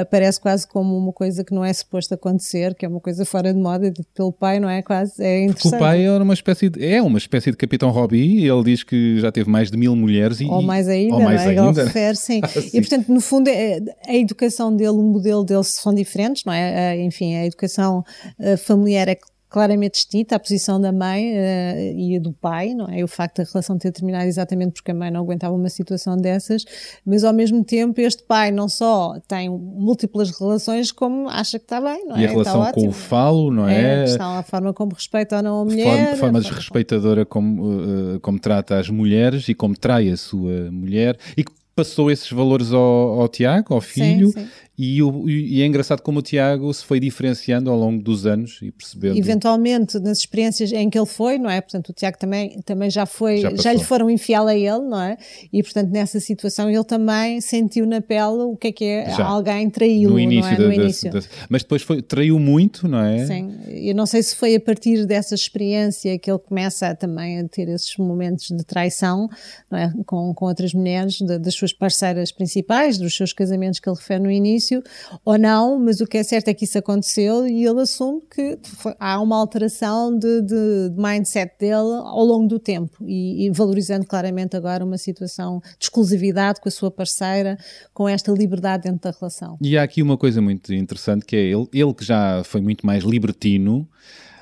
[0.00, 3.52] aparece quase como uma coisa que não é suposto acontecer, que é uma coisa fora
[3.52, 4.80] de moda, pelo pai, não é?
[4.80, 5.70] Quase, é interessante.
[5.70, 8.82] Porque o pai era uma espécie de, é uma espécie de capitão Robbie, ele diz
[8.82, 10.40] que já teve mais de mil mulheres.
[10.40, 11.58] E, ou mais ainda, ou mais não é?
[11.58, 11.80] Ainda.
[11.80, 12.40] Ele refere, sim.
[12.42, 12.70] ah, sim.
[12.72, 17.00] E, portanto, no fundo, é, a educação dele, o modelo dele são diferentes, não é?
[17.02, 18.04] Enfim, a educação
[18.38, 19.16] eh, familiar é
[19.48, 23.02] claramente distinta a posição da mãe uh, e a do pai, não é?
[23.02, 26.64] O facto da relação ter terminado exatamente porque a mãe não aguentava uma situação dessas,
[27.04, 31.80] mas ao mesmo tempo este pai não só tem múltiplas relações como acha que está
[31.80, 32.22] bem, não é?
[32.22, 34.04] E a relação com o falo, não é?
[34.04, 36.06] é a, a forma como respeita ou não a mulher.
[36.06, 41.16] Forma, forma desrespeitadora como, uh, como trata as mulheres e como trai a sua mulher
[41.36, 44.48] e que passou esses valores ao, ao Tiago, ao filho, sim, sim.
[44.78, 48.60] E, o, e, é engraçado como o Tiago se foi diferenciando ao longo dos anos
[48.62, 49.18] e percebendo.
[49.18, 51.60] Eventualmente, nas experiências em que ele foi, não é?
[51.60, 55.00] Portanto, o Tiago também, também já foi, já, já lhe foram enfiá a ele, não
[55.02, 55.16] é?
[55.52, 59.24] E portanto, nessa situação, ele também sentiu na pele o que é que é já.
[59.24, 60.52] alguém traí-lo, no início.
[60.52, 60.58] É?
[60.58, 61.10] No início.
[61.10, 63.26] Da, mas depois foi, traiu muito, não é?
[63.26, 63.58] Sim.
[63.66, 67.68] Eu não sei se foi a partir dessa experiência que ele começa também a ter
[67.68, 69.28] esses momentos de traição,
[69.68, 69.92] não é?
[70.06, 74.30] Com, com outras mulheres, das suas parceiras principais, dos seus casamentos que ele refere no
[74.30, 74.82] início início
[75.24, 78.58] ou não, mas o que é certo é que isso aconteceu e ele assume que
[78.62, 83.50] foi, há uma alteração de, de, de, mindset dele ao longo do tempo e, e,
[83.50, 87.56] valorizando claramente agora uma situação de exclusividade com a sua parceira,
[87.94, 89.58] com esta liberdade dentro da relação.
[89.60, 92.84] E há aqui uma coisa muito interessante que é ele, ele que já foi muito
[92.84, 93.88] mais libertino,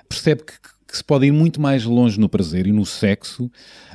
[0.08, 3.50] percebe que que se pode ir muito mais longe no prazer e no sexo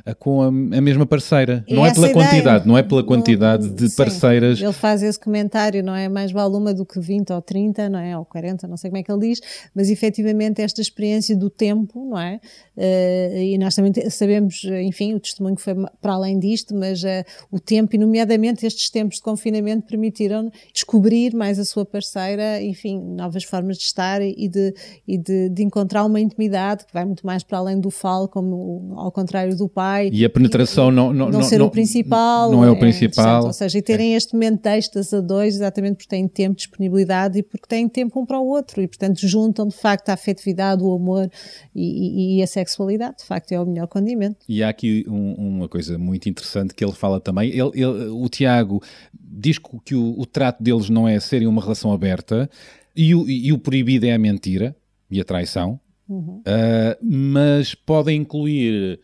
[0.06, 1.64] uh, com a, a, mesma parceira.
[1.66, 4.60] E não é pela ideia, quantidade, não é pela quantidade de sim, parceiras.
[4.60, 6.08] Ele faz esse comentário, não é?
[6.08, 8.16] Mais vale uma do que 20 ou 30, não é?
[8.16, 9.40] Ou 40, não sei como é que ele diz,
[9.74, 12.40] mas efetivamente esta experiência do tempo, não é?
[12.76, 17.58] Uh, e nós também sabemos, enfim, o testemunho foi para além disto, mas uh, o
[17.58, 23.44] tempo, e nomeadamente estes tempos de confinamento, permitiram descobrir mais a sua parceira, enfim, novas
[23.44, 24.74] formas de estar e de,
[25.06, 28.92] e de, de encontrar uma intimidade que vai muito mais para além do falo, como
[28.96, 30.10] ao contrário do pai.
[30.12, 32.52] E a penetração e, não, não, não, ser não, o principal.
[32.52, 33.46] Não é o é principal.
[33.46, 34.16] Ou seja, e terem é.
[34.18, 38.20] este momento de êxtase a dois, exatamente porque têm tempo, disponibilidade e porque têm tempo
[38.20, 38.82] um para o outro.
[38.82, 41.30] E, portanto, juntam de facto a afetividade, o amor
[41.74, 43.18] e, e, e a sexualidade.
[43.18, 44.44] De facto, é o melhor condimento.
[44.46, 47.48] E há aqui um, uma coisa muito interessante que ele fala também.
[47.48, 48.82] Ele, ele o Tiago
[49.14, 52.50] diz que o, o trato deles não é serem uma relação aberta.
[52.94, 54.76] E o, e o proibido é a mentira
[55.10, 55.80] e a traição.
[56.12, 56.40] Uhum.
[56.40, 59.00] Uh, mas podem incluir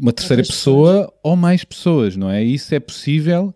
[0.00, 1.20] uma terceira pessoa pessoas.
[1.22, 2.42] ou mais pessoas, não é?
[2.42, 3.54] Isso é possível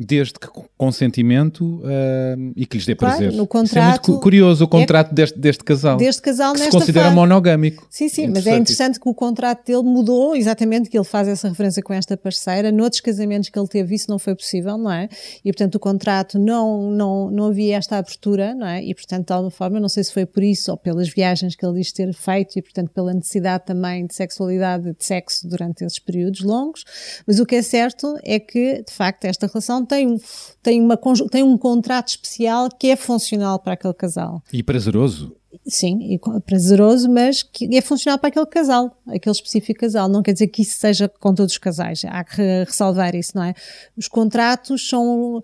[0.00, 3.32] desde que com consentimento ah, e que lhes dê Claro, prazer.
[3.32, 5.96] no Isso é muito contrato- cu- curioso o contrato deste, deste casal.
[5.96, 7.16] Deste casal que se considera fase.
[7.16, 7.86] monogâmico.
[7.90, 11.48] Sim, sim, mas é interessante que o contrato dele mudou, exatamente que ele faz essa
[11.48, 12.70] referência com esta parceira.
[12.70, 15.08] Noutros casamentos que ele teve, isso não foi possível, não é?
[15.44, 18.82] E portanto o contrato não, não, não havia esta abertura, não é?
[18.84, 21.64] E portanto, de alguma forma, não sei se foi por isso ou pelas viagens que
[21.66, 25.98] ele diz ter feito e portanto pela necessidade também de sexualidade, de sexo durante esses
[25.98, 26.84] períodos longos.
[27.26, 30.20] Mas o que é certo é que, de facto, esta relação tem, um-
[30.62, 30.96] tem, uma,
[31.30, 34.42] tem um contrato especial que é funcional para aquele casal.
[34.52, 35.34] E prazeroso.
[35.66, 40.08] Sim, e prazeroso, mas que é funcional para aquele casal, aquele específico casal.
[40.08, 42.02] Não quer dizer que isso seja com todos os casais.
[42.06, 43.54] Há que re- ressalvar isso, não é?
[43.96, 45.42] Os contratos são.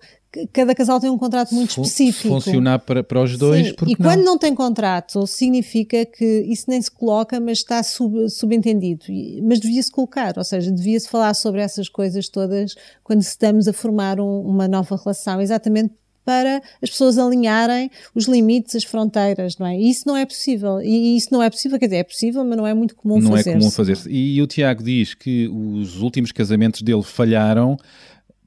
[0.51, 2.27] Cada casal tem um contrato muito específico.
[2.27, 6.65] Funcionar para, para os dois, Sim, porque e quando não tem contrato, significa que isso
[6.67, 9.05] nem se coloca, mas está sub- subentendido.
[9.43, 14.19] Mas devia-se colocar, ou seja, devia-se falar sobre essas coisas todas quando estamos a formar
[14.19, 15.93] um- uma nova relação, exatamente
[16.25, 19.77] para as pessoas alinharem os limites, as fronteiras, não é?
[19.77, 20.81] E isso não é possível.
[20.81, 23.31] E isso não é possível, quer dizer, é possível, mas não é muito comum não
[23.31, 24.09] fazer é comum fazer-se.
[24.09, 27.77] E o Tiago diz que os últimos casamentos dele falharam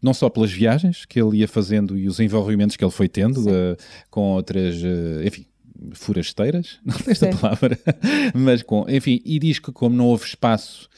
[0.03, 3.49] não só pelas viagens que ele ia fazendo e os envolvimentos que ele foi tendo
[3.49, 3.77] eh,
[4.11, 5.45] com outras, eh, enfim,
[5.93, 7.79] forasteiras, não sei esta palavra,
[8.35, 10.89] mas com, enfim, e diz que como não houve espaço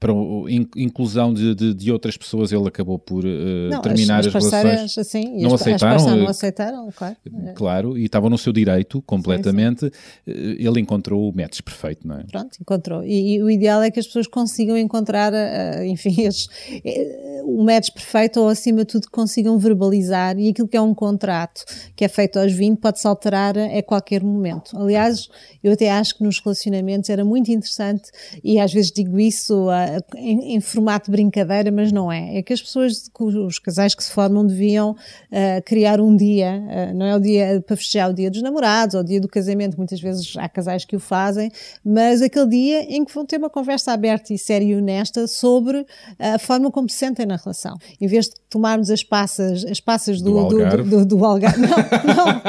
[0.00, 0.12] para
[0.48, 4.34] in- inclusão de, de, de outras pessoas, ele acabou por eh, Não, terminar as, as,
[4.34, 4.98] as parceiras, relações.
[4.98, 7.16] assim, Não as, aceitaram, As eh, não aceitaram, claro.
[7.54, 9.92] Claro, e estavam no seu direito completamente.
[10.26, 12.24] Eh, Ele encontrou o match perfeito, não é?
[12.24, 13.04] Pronto, encontrou.
[13.04, 16.16] E, e o ideal é que as pessoas consigam encontrar, eh, enfim,
[16.84, 20.38] eh, o match perfeito ou, acima de tudo, que consigam verbalizar.
[20.38, 21.62] E aquilo que é um contrato
[21.94, 24.76] que é feito aos 20 pode-se alterar a qualquer momento.
[24.78, 25.28] Aliás,
[25.62, 28.10] eu até acho que nos relacionamentos era muito interessante,
[28.42, 32.38] e às vezes digo isso ah, em, em formato de brincadeira, mas não é.
[32.38, 34.96] É que as pessoas, os casais que se formam, deviam
[35.32, 38.94] ah, criar um dia, ah, não é o dia para festejar o dia dos namorados
[38.94, 41.50] ou o dia do casamento, muitas vezes há casais que o fazem,
[41.84, 45.86] mas aquele dia em que vão ter uma conversa aberta e séria e honesta sobre
[46.18, 47.76] a forma como se sentem na relação.
[48.00, 50.90] Em vez de tomarmos as passas, as passas do, Do do, Algarve.
[50.90, 51.60] do, do Algarve.
[51.60, 52.42] Não, não.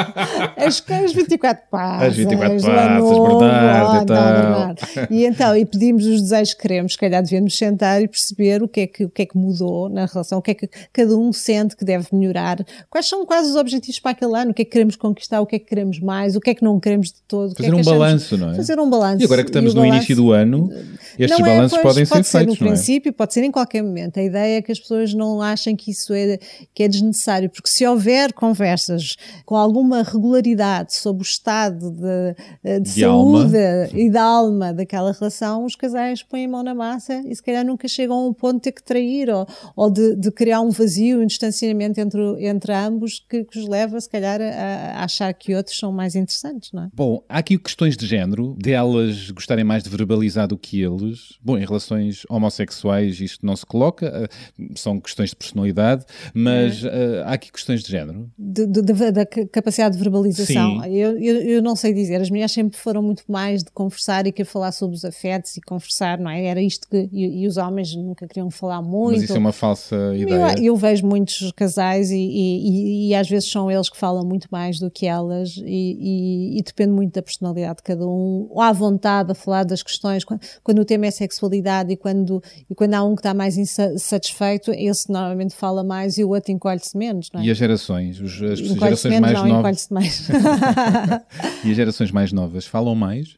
[0.58, 2.08] As, as 24 passas.
[2.10, 4.34] As 24 do passas, Bernardo oh, e tal.
[4.34, 4.82] Bernardo.
[5.10, 8.68] E então, e pedimos os desejos que queremos, se calhar devemos sentar e perceber o
[8.68, 11.18] que é que, o que, é que mudou na relação, o que é que cada
[11.18, 12.58] um sente que deve melhorar,
[12.90, 15.46] quais são quais os objetivos para aquele ano, o que é que queremos conquistar, o
[15.46, 17.56] que é que queremos mais, o que é que não queremos de todo.
[17.56, 18.56] que é Fazer que um achamos- balanço, não é?
[18.56, 19.22] Fazer um balanço.
[19.22, 20.70] E agora que estamos no início do ano,
[21.18, 22.76] estes não é, balanços pois, podem pode ser feitos, no não é?
[22.76, 24.20] princípio, pode ser em qualquer momento.
[24.20, 26.38] A ideia é que as pessoas não achem que isso é,
[26.74, 29.16] que é desnecessário, porque se houver conversas
[29.46, 33.40] com alguma regularidade sobre o estado de, de, De alma.
[33.42, 33.58] saúde
[33.94, 37.66] e da alma daquela relação, os casais põem a mão na massa e se calhar
[37.66, 40.70] nunca chegam a um ponto de ter que trair ou, ou de, de criar um
[40.70, 45.34] vazio, um distanciamento entre, entre ambos que, que os leva, se calhar, a, a achar
[45.34, 46.90] que outros são mais interessantes, não é?
[46.94, 51.38] Bom, há aqui questões de género, delas gostarem mais de verbalizar do que eles.
[51.44, 57.24] Bom, em relações homossexuais isto não se coloca, eh, são questões de personalidade, mas eh,
[57.26, 58.30] há aqui questões de género.
[58.38, 60.78] de- de- de- da ca- capacidade de verbalização.
[60.86, 64.32] Eu, eu, eu não sei dizer, as mulheres sempre foram muito mais de conversar e
[64.32, 66.46] querer falar sobre os afetos e conversar, não é?
[66.46, 67.10] Era isto que.
[67.12, 69.14] E, e os homens nunca queriam falar muito.
[69.16, 70.56] Mas isso é uma falsa ideia.
[70.58, 74.48] Eu, eu vejo muitos casais e, e- e- às vezes são eles que falam muito
[74.52, 79.32] mais do que elas e, depende muito da personalidade de cada um, ou à vontade
[79.32, 83.04] a falar das questões, quando, quando o tema é sexualidade e quando, e quando há
[83.04, 87.42] um que está mais insatisfeito, esse normalmente fala mais e o outro encolhe-se menos, não
[87.42, 87.46] é?
[87.46, 90.30] E as gerações, os- as gerações menos, mais não, novas encolhe-se mais.
[91.66, 93.36] e as gerações mais novas falam mais?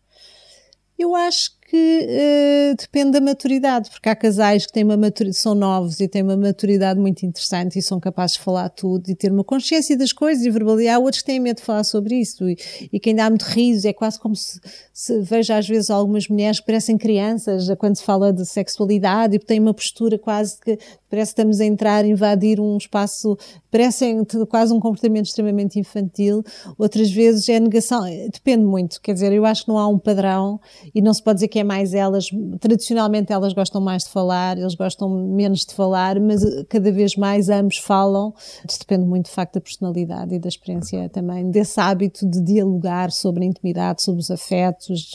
[0.97, 5.55] Eu acho que eh, depende da maturidade, porque há casais que têm uma maturidade, são
[5.55, 9.31] novos e têm uma maturidade muito interessante e são capazes de falar tudo e ter
[9.31, 10.97] uma consciência das coisas e verbalizar.
[10.97, 12.55] Há outros que têm medo de falar sobre isso e,
[12.93, 14.61] e quem dá muito riso é quase como se,
[14.93, 19.39] se veja às vezes algumas mulheres que parecem crianças quando se fala de sexualidade e
[19.39, 20.77] têm uma postura quase que
[21.13, 23.37] parece que estamos a entrar, invadir um espaço,
[23.69, 26.43] parecem quase um comportamento extremamente infantil.
[26.75, 28.99] Outras vezes é negação, depende muito.
[28.99, 30.59] Quer dizer, eu acho que não há um padrão
[30.93, 32.27] e não se pode dizer que é mais elas.
[32.59, 37.15] Tradicionalmente elas gostam mais de falar, eles gostam menos de falar, mas eh, cada vez
[37.15, 38.33] mais ambos falam.
[38.67, 43.11] Isso depende muito de facto da personalidade e da experiência também, desse hábito de dialogar
[43.11, 45.11] sobre a intimidade, sobre os afetos.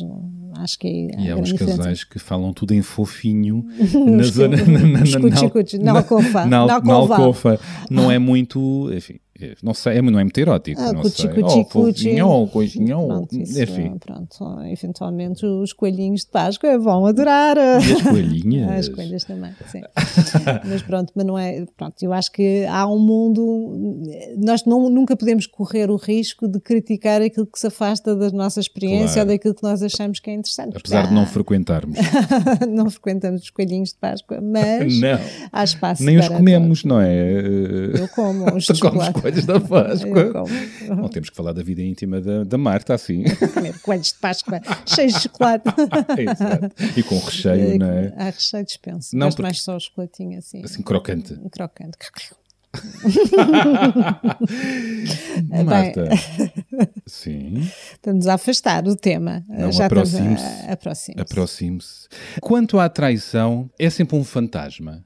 [0.58, 3.64] Acho que é E há uns casais que falam tudo em fofinho
[4.06, 4.56] na zona.
[4.68, 7.16] Na, na, escutos, na alcofa, Na, na na alcova.
[7.16, 7.60] alcofa.
[7.90, 8.90] Não é muito.
[8.92, 9.27] Enfim, É,
[9.62, 10.80] Não sei, é, não é muito erótico.
[10.80, 11.30] Ah, não cuchi, sei.
[11.30, 12.02] cuchi, oh, cuchi.
[12.04, 13.06] fofinho, coisinho, oh.
[13.06, 13.96] Pronto, isso, Enfim.
[13.98, 17.56] pronto, eventualmente os coelhinhos de Páscoa vão adorar.
[17.56, 18.70] E as coelhinhas?
[18.70, 19.80] As coelhas também, sim.
[20.64, 21.64] mas pronto, mas não é.
[21.76, 24.02] Pronto, eu acho que há um mundo.
[24.38, 28.60] Nós não, nunca podemos correr o risco de criticar aquilo que se afasta da nossa
[28.60, 29.30] experiência Claro.
[29.30, 30.72] ou daquilo que nós achamos que é interessante.
[30.72, 31.98] porque Apesar de não frequentarmos.
[32.68, 35.18] não frequentamos os coelhinhos de Páscoa, mas não.
[35.52, 37.42] há espaço Nem os comemos, não é?
[37.42, 38.00] todos.
[38.00, 38.66] Eu como os
[39.32, 40.32] coisas da Páscoa.
[40.96, 43.24] Não temos que falar da vida íntima da, da Marta, assim.
[43.54, 45.64] Comer coelhos de Páscoa cheios de chocolate.
[46.18, 46.74] Exato.
[46.96, 48.12] e com recheio, não é?
[48.16, 49.16] Há recheio dispenso.
[49.16, 50.62] Não, Gosto porque- mais só o chocolatinho assim.
[50.64, 51.34] Assim, crocante.
[51.50, 51.96] Crocante.
[55.64, 56.08] Marta.
[57.06, 57.62] Sim.
[57.92, 59.44] Estamos a afastar do tema.
[59.48, 60.44] Não, Já aproxime-se.
[61.18, 62.08] Aproxime-se.
[62.40, 65.04] Quanto à traição, é sempre um fantasma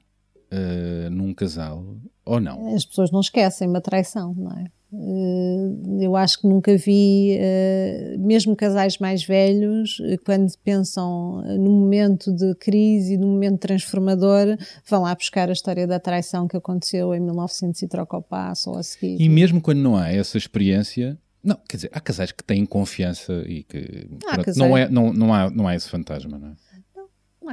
[0.53, 1.83] uh, num casal
[2.25, 2.73] ou não?
[2.75, 4.65] As pessoas não esquecem uma traição, não é?
[4.93, 12.31] Eh, Eu acho que nunca vi, eh, mesmo casais mais velhos, quando pensam no momento
[12.31, 14.55] de crise no momento transformador,
[14.87, 18.69] vão lá buscar a história da traição que aconteceu em 1900 e troca o passo
[18.69, 19.19] ou a seguir.
[19.19, 23.43] E mesmo quando não há essa experiência, não, quer dizer, há casais que têm confiança
[23.47, 26.53] e que pronto, não, é, não, não, há, não há esse fantasma, não é?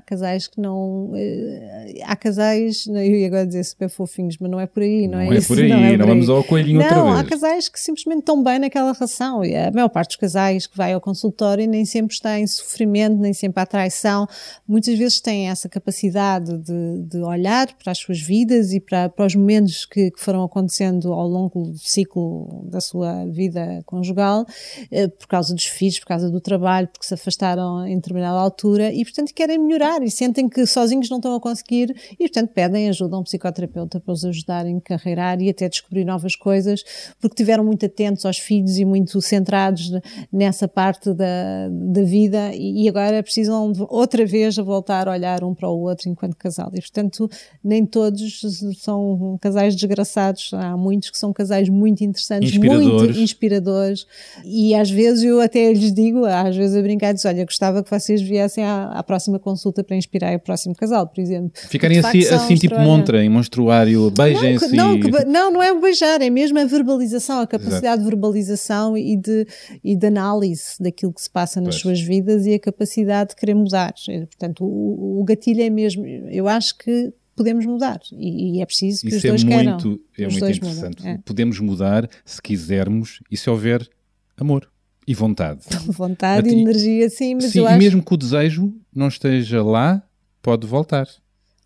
[0.00, 1.12] Há casais que não.
[1.14, 5.06] eh, há casais, não, eu ia agora dizer super fofinhos, mas não é por aí,
[5.06, 7.28] não, Não é isso, por aí, não vamos ao coelhinho não, outra há vez.
[7.28, 9.44] casais que simplesmente estão bem naquela relação.
[9.44, 13.16] E a maior parte dos casais que vai ao consultório nem sempre está em sofrimento,
[13.18, 14.26] nem sempre há traição.
[14.66, 19.26] Muitas vezes têm essa capacidade de, de olhar para as suas vidas e para, para
[19.26, 24.46] os momentos que, que foram acontecendo ao longo do ciclo da sua vida conjugal,
[24.90, 28.92] eh, por causa dos filhos, por causa do trabalho, porque se afastaram em determinada altura
[28.92, 32.88] e, portanto, querem melhorar e sentem que sozinhos não estão a conseguir e, portanto, pedem
[32.88, 36.82] ajuda a um psicoterapeuta para os ajudarem a carreirar e até descobrir novas coisas,
[37.20, 39.90] porque tiveram muito atentos aos filhos e muito centrados
[40.32, 45.54] nessa parte da, da vida e agora precisam outra vez a voltar a olhar um
[45.54, 46.70] para o outro enquanto casal.
[46.74, 47.28] E, portanto,
[47.62, 48.40] nem todos
[48.78, 52.86] são casais desgraçados, há muitos que são casais muito interessantes, Inspiradores.
[52.86, 54.06] muito inspiradores
[54.44, 57.90] e às vezes eu até lhes digo, às vezes a brincar, diz, olha, gostava que
[57.90, 61.50] vocês viessem à, à próxima consulta para inspirar o próximo casal, por exemplo.
[61.68, 65.80] Ficarem assim, assim tipo montra, em monstruário, beijem-se Não, não, e- não, não é o
[65.80, 69.46] beijar, é mesmo a verbalização, a capacidade de verbalização e de,
[69.82, 71.82] e de análise daquilo que se passa nas Pois.
[71.82, 73.94] suas vidas e a capacidade de querer mudar.
[74.08, 78.66] Eh, Portanto, o, o gatilho é mesmo, eu acho que podemos mudar e, e é
[78.66, 79.72] preciso que os Isso é dois queiram.
[79.72, 80.98] muito, é Os muito interessante.
[80.98, 81.18] mudam, é.
[81.24, 83.88] Podemos mudar se quisermos e se houver
[84.36, 84.68] amor
[85.06, 85.60] e vontade.
[85.86, 89.08] Vontade A e energia, sim, mas Sim, eu e acho mesmo que o desejo não
[89.08, 90.02] esteja lá,
[90.42, 91.06] pode voltar.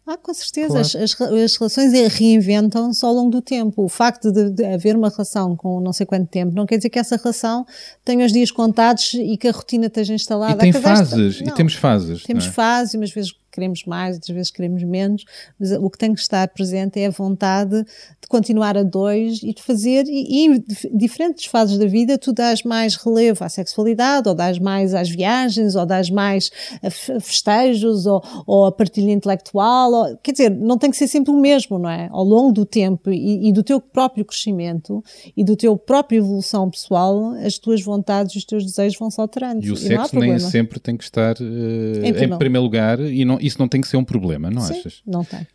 [0.06, 0.68] Ah, com certeza.
[0.68, 0.80] Claro.
[0.82, 3.84] As, as, as relações é- reinventam-se ao longo do tempo.
[3.84, 6.90] O facto de, de haver uma relação com não sei quanto tempo não quer dizer
[6.90, 7.66] que essa relação
[8.04, 10.66] tenha os dias contados e que a rotina esteja instalada.
[10.66, 12.22] e tem fases, e temos fases.
[12.22, 12.50] Temos é?
[12.50, 15.24] fases, umas vezes queremos mais, outras vezes queremos menos,
[15.58, 17.86] mas o que tem que estar presente é a vontade
[18.24, 22.16] de continuar a dois e de fazer, e, e em dif- diferentes fases da vida,
[22.16, 26.50] tu dás mais relevo à sexualidade, ou dás mais às viagens, ou dás mais
[26.82, 31.06] a fe- festejos, ou, ou a partilha intelectual, ou- quer dizer, não tem que ser
[31.06, 32.08] sempre o mesmo, não é?
[32.10, 35.04] Ao longo do tempo e, e do teu próprio crescimento
[35.36, 39.20] e do teu própria evolução pessoal, as tuas vontades e os teus desejos vão se
[39.20, 39.62] alterando.
[39.64, 42.38] E o há sexo nem sempre tem que estar eh, Em em, primeiro.
[42.38, 45.02] primeiro lugar e não, isso não tem que ser um problema, não Sim, achas?
[45.06, 45.46] não tem.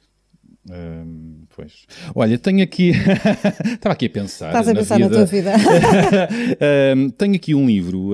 [0.69, 1.85] Hum, pois.
[2.13, 2.91] Olha, tenho aqui.
[3.73, 4.47] Estava aqui a pensar.
[4.47, 5.53] Estás a na pensar na tua vida.
[7.17, 8.11] Tenho aqui um livro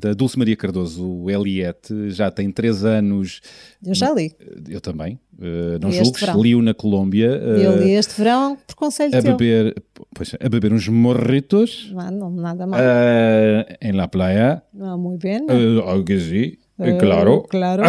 [0.00, 3.40] da Dulce Maria Cardoso Eliette, já tem três anos.
[3.84, 4.34] Eu já li.
[4.68, 7.26] Eu também, uh, não Li julgues, li-o na Colômbia.
[7.26, 9.36] Eu uh, li este verão por conselho a teu.
[9.36, 9.74] beber,
[10.14, 12.80] pois, a beber uns morritos Não, não, nada mal.
[12.80, 14.62] uh, em la playa.
[14.72, 15.42] Não, muito bem.
[15.42, 17.42] Uh, algo así, Eh, claro.
[17.48, 17.84] Claro,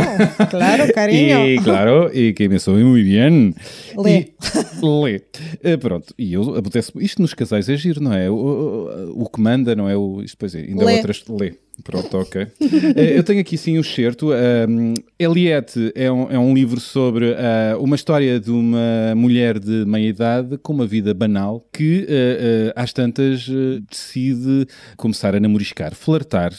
[0.49, 1.47] claro, carinho.
[1.49, 3.55] Y claro, y que me soube muy bien.
[3.97, 4.17] Lê.
[4.17, 4.35] E,
[4.83, 5.21] lê.
[5.63, 6.91] Eh, pronto, e eu apetece.
[6.99, 8.29] Isto nos casais é giro, não é?
[8.29, 9.97] O, o, o que manda, não é?
[9.97, 10.97] O, isto depois é, ainda Lê.
[10.97, 11.23] outras.
[11.27, 11.53] Lê.
[11.83, 12.47] Pronto, ok.
[12.95, 14.29] Eh, eu tenho aqui sim o certo.
[14.31, 19.83] Um, Eliette é um, é um livro sobre ah, uma história de uma mulher de
[19.85, 23.49] meia idade com uma vida banal que, eh, eh, às tantas,
[23.89, 26.53] decide começar a namoriscar, flertar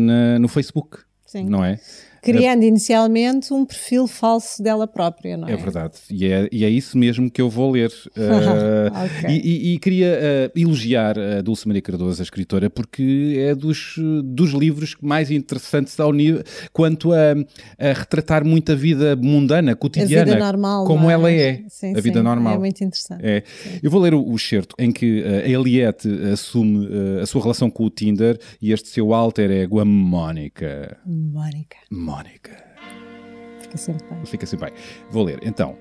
[0.00, 0.98] na- no Facebook.
[1.28, 1.44] Sim.
[1.44, 1.78] Não é?
[2.32, 5.52] Criando inicialmente um perfil falso dela própria, não é?
[5.52, 7.90] É verdade, e é, e é isso mesmo que eu vou ler.
[8.08, 9.30] Uh, Ok.
[9.30, 9.34] e,
[9.70, 10.18] e- e queria
[10.54, 15.98] uh, elogiar a Dulce Maria Cardoso, a escritora, porque é dos, dos livros mais interessantes
[16.00, 17.32] ao nível, quanto a,
[17.78, 20.84] a retratar muito a vida mundana, A cotidiana, vida normal.
[20.84, 21.12] como é?
[21.14, 21.62] ela é.
[21.68, 22.54] Sim, a vida sim, normal.
[22.54, 23.24] É muito interessante.
[23.24, 23.42] É.
[23.82, 26.88] Eu vou ler o, o certo em que uh, a Eliette assume
[27.22, 30.96] a sua relação com o Tinder e este seu alter ego, a Mónica.
[31.06, 32.17] Mónica, Mónica.
[33.68, 34.26] Fica sempre bem.
[34.26, 34.72] Fica assim bem.
[35.10, 35.38] Vou ler.
[35.42, 35.76] Então,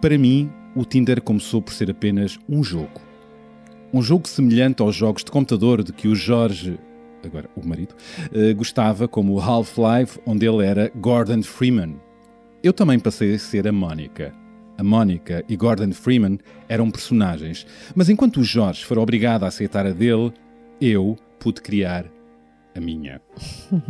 [0.00, 3.00] para mim, o Tinder começou por ser apenas um jogo.
[3.92, 6.78] Um jogo semelhante aos jogos de computador de que o Jorge,
[7.24, 7.94] agora o marido,
[8.32, 11.96] eh, gostava, como o Half-Life, onde ele era Gordon Freeman.
[12.62, 14.34] Eu também passei a ser a Mónica.
[14.76, 17.66] A Mónica e Gordon Freeman eram personagens,
[17.96, 20.32] mas enquanto o Jorge for obrigado a aceitar a dele,
[20.80, 22.06] eu pude criar
[22.78, 23.20] a minha.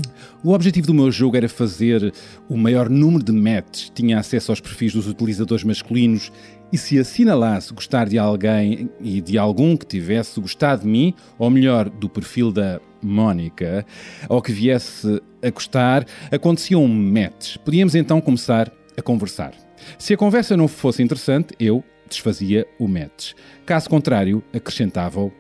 [0.44, 2.12] O objetivo do meu jogo era fazer
[2.48, 6.30] o maior número de matches, tinha acesso aos perfis dos utilizadores masculinos
[6.72, 11.50] e se assinalasse gostar de alguém e de algum que tivesse gostado de mim, ou
[11.50, 13.84] melhor, do perfil da Mónica,
[14.28, 17.56] ou que viesse a gostar, aconteciam matches.
[17.56, 19.52] Podíamos então começar a conversar.
[19.98, 23.32] Se a conversa não fosse interessante, eu desfazia o match.
[23.64, 25.32] Caso contrário, acrescentava-o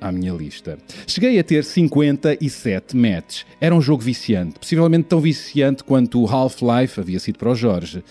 [0.00, 0.78] à minha lista.
[1.06, 3.46] Cheguei a ter 57 matches.
[3.60, 8.04] Era um jogo viciante, possivelmente tão viciante quanto o Half-Life havia sido para o Jorge.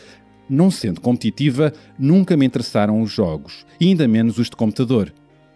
[0.50, 5.12] Não sendo competitiva, nunca me interessaram os jogos, e ainda menos os de computador.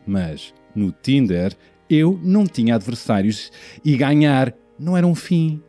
[0.06, 1.56] Mas, no Tinder,
[1.90, 3.52] eu não tinha adversários
[3.84, 5.62] e ganhar não era um fim,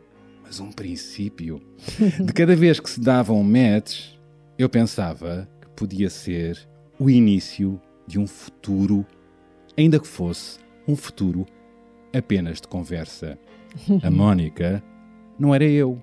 [0.43, 1.61] mas um princípio.
[2.25, 4.15] De cada vez que se dava um match,
[4.59, 6.59] eu pensava que podia ser
[6.99, 9.07] o início de um futuro
[9.81, 11.47] ainda que fosse um futuro
[12.17, 13.39] apenas de conversa.
[14.03, 14.83] A Mónica
[15.39, 16.01] não era eu,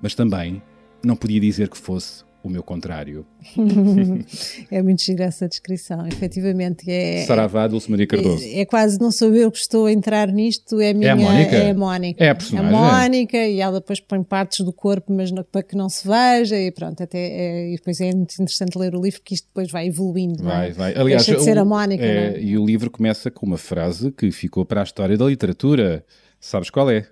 [0.00, 0.62] mas também
[1.04, 3.24] não podia dizer que fosse o meu contrário.
[4.70, 6.90] é muito gira essa descrição, efetivamente.
[6.90, 8.42] É, Saravá Dulce Maria Cardoso.
[8.44, 11.12] É, é quase não sou eu que estou a entrar nisto, é a minha.
[11.12, 11.56] a Mónica?
[11.56, 12.24] É a Mónica.
[12.24, 12.72] É a personagem.
[12.72, 16.56] Mónica e ela depois põe partes do corpo, mas não- para que não se veja
[16.58, 19.70] e pronto, até é, e depois é muito interessante ler o livro que isto depois
[19.70, 20.42] vai evoluindo.
[20.42, 20.46] é?
[20.46, 20.94] Vai, vai.
[20.96, 22.04] Aliás, Deixa de ser o- a Mónica.
[22.04, 22.40] é, é?
[22.42, 26.04] E o livro começa com uma frase que ficou para a história da literatura.
[26.40, 27.06] Sabes qual é?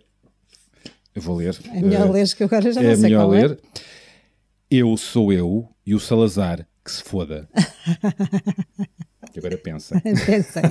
[1.15, 1.57] Eu vou ler.
[1.75, 3.59] É melhor Eh, ler que eu agora já é não sei melhor qual ler.
[4.73, 7.49] Eu sou eu e o Salazar que se foda.
[9.35, 10.01] E agora pensa.
[10.03, 10.63] Pensei.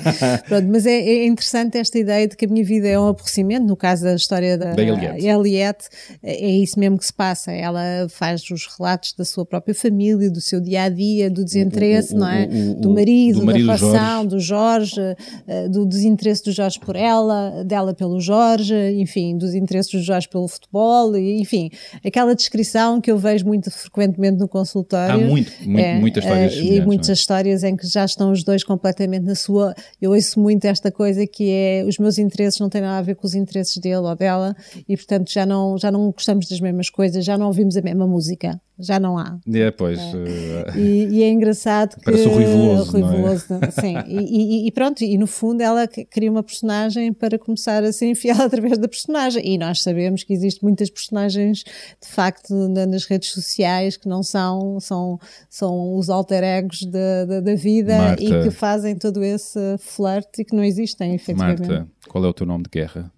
[0.47, 3.65] Pronto, mas é, é interessante esta ideia de que a minha vida é um aborrecimento,
[3.65, 5.25] no caso da história da, Da Eliette.
[5.25, 5.85] Eliette,
[6.23, 7.51] é é isso mesmo que se passa.
[7.51, 12.13] Ela faz os relatos da sua própria família, do seu dia a dia, do desinteresse,
[12.13, 12.45] O- o- não é?
[12.45, 14.99] o- do marido, do marido da relação, do Jorge,
[15.47, 20.27] eh, do desinteresse do Jorge por ela, dela pelo Jorge, enfim, dos interesses do Jorge
[20.27, 21.69] pelo futebol, enfim,
[22.05, 25.15] aquela descrição que eu vejo muito frequentemente no consultório.
[25.15, 27.15] Há muito, muito- muitas histórias semelhantes, E muitas não é?
[27.15, 29.75] histórias em que já estão os dois completamente na sua.
[30.01, 33.15] Eu ouço muito esta coisa que é os meus interesses não têm nada a ver
[33.15, 34.55] com os interesses dele ou dela
[34.87, 38.07] e, portanto, já não, já não gostamos das mesmas coisas, já não ouvimos a mesma
[38.07, 39.37] música, já não há.
[39.53, 39.99] É, pois.
[39.99, 42.03] eh, E, e é engraçado que.
[42.05, 43.07] Parece o Rui Veloso, Rui é?
[43.07, 43.45] Veloso,
[43.79, 43.95] sim.
[44.07, 48.07] E, e- e pronto, e no fundo ela cria uma personagem para começar a ser
[48.09, 49.41] infiel através da personagem.
[49.45, 51.63] E nós sabemos que existem muitas personagens,
[52.01, 55.19] de facto, na- nas redes sociais que não são, são,
[55.49, 58.23] são os alter egos da, da, da vida Marta.
[58.23, 61.67] e que fazem todo esse flerte e que não existem, efetivamente.
[61.67, 63.11] Marta, qual é o teu nome de guerra?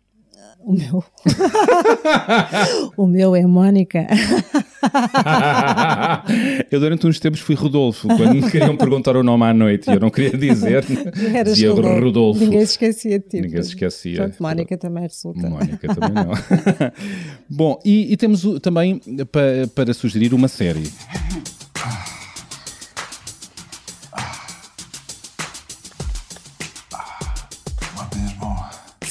[0.64, 1.04] O meu.
[2.98, 4.08] o meu é Mónica.
[6.72, 9.94] eu durante uns tempos fui Rodolfo, quando me queriam perguntar o nome à noite e
[9.94, 10.84] eu não queria dizer,
[11.34, 12.40] Eras dizia Rodolfo.
[12.40, 13.42] Ninguém se esquecia de ti.
[13.42, 14.16] Ninguém se esquecia.
[14.18, 15.50] Pronto, Mónica também resulta.
[15.50, 16.32] Mónica também não.
[17.50, 19.00] Bom, e, e temos também
[19.32, 20.92] pa- para sugerir uma série.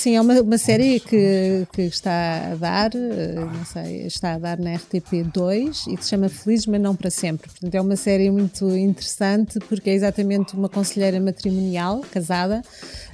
[0.00, 4.38] Sim, é uma, uma série que, que está a dar, eh, não sei, está a
[4.38, 7.50] dar na RTP2 e que se chama Felizes, mas não para sempre.
[7.50, 12.62] Portanto, é uma série muito interessante porque é exatamente uma conselheira matrimonial, casada,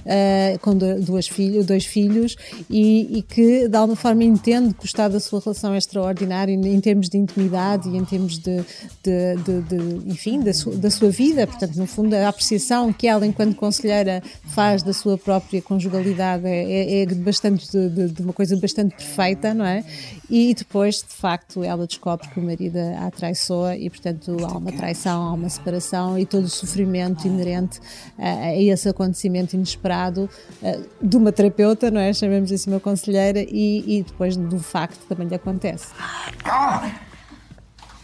[0.06, 2.36] eh, com duas filhos, dois filhos
[2.70, 6.54] e, e que de alguma forma entende que o estado da sua relação é extraordinário
[6.54, 8.56] em termos de intimidade e em termos de,
[9.02, 11.46] de- de- de- enfim, da sua, da sua vida.
[11.46, 17.00] Portanto, no fundo, a apreciação que ela, enquanto conselheira, faz da sua própria conjugalidade é,
[17.00, 19.84] é- é bastante de uma coisa bastante perfeita, não é?
[20.30, 24.72] E depois, de facto, ela descobre que o marido a traiçoa e, portanto, há uma
[24.72, 27.80] traição, há uma separação e todo o sofrimento inerente
[28.18, 30.28] a, a esse acontecimento inesperado separado
[30.62, 32.12] eh, de uma terapeuta, não é?
[32.12, 35.88] Chamemos assim uma conselheira, e, e depois do facto também lhe acontece.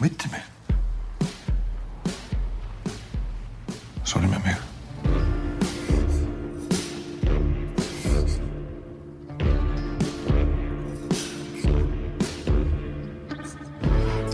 [0.00, 0.12] Mig.
[4.04, 4.56] Så är det med mig.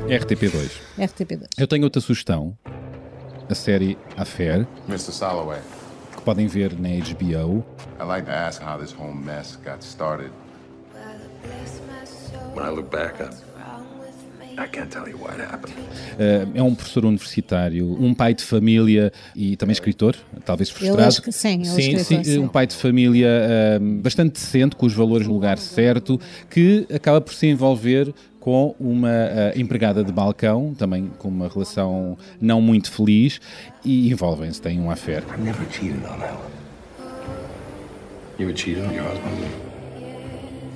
[0.09, 0.71] RTP2.
[0.97, 1.47] RTP2.
[1.59, 2.57] Eu tenho outra sugestão.
[3.51, 5.13] A série Affair, Mr.
[5.13, 5.88] Soloway, que
[6.29, 7.65] podem ver na HBO.
[7.99, 10.31] I'd like to ask how this whole mess got started.
[12.53, 13.31] When I look back, I,
[16.55, 21.09] é um professor universitário, um pai de família e também escritor, talvez frustrado.
[21.09, 22.39] escre- sim, ele é sim, escritor, sim.
[22.39, 27.21] um pai de família uh, bastante decente, com os valores no lugar certo, que acaba
[27.21, 32.91] por se envolver com uma uh, empregada de balcão, também com uma relação não muito
[32.91, 33.41] feliz,
[33.85, 35.23] e envolvem-se, têm um affair.
[35.37, 36.59] I never cheated on Ellen.
[38.39, 39.35] You ever cheated on your husband?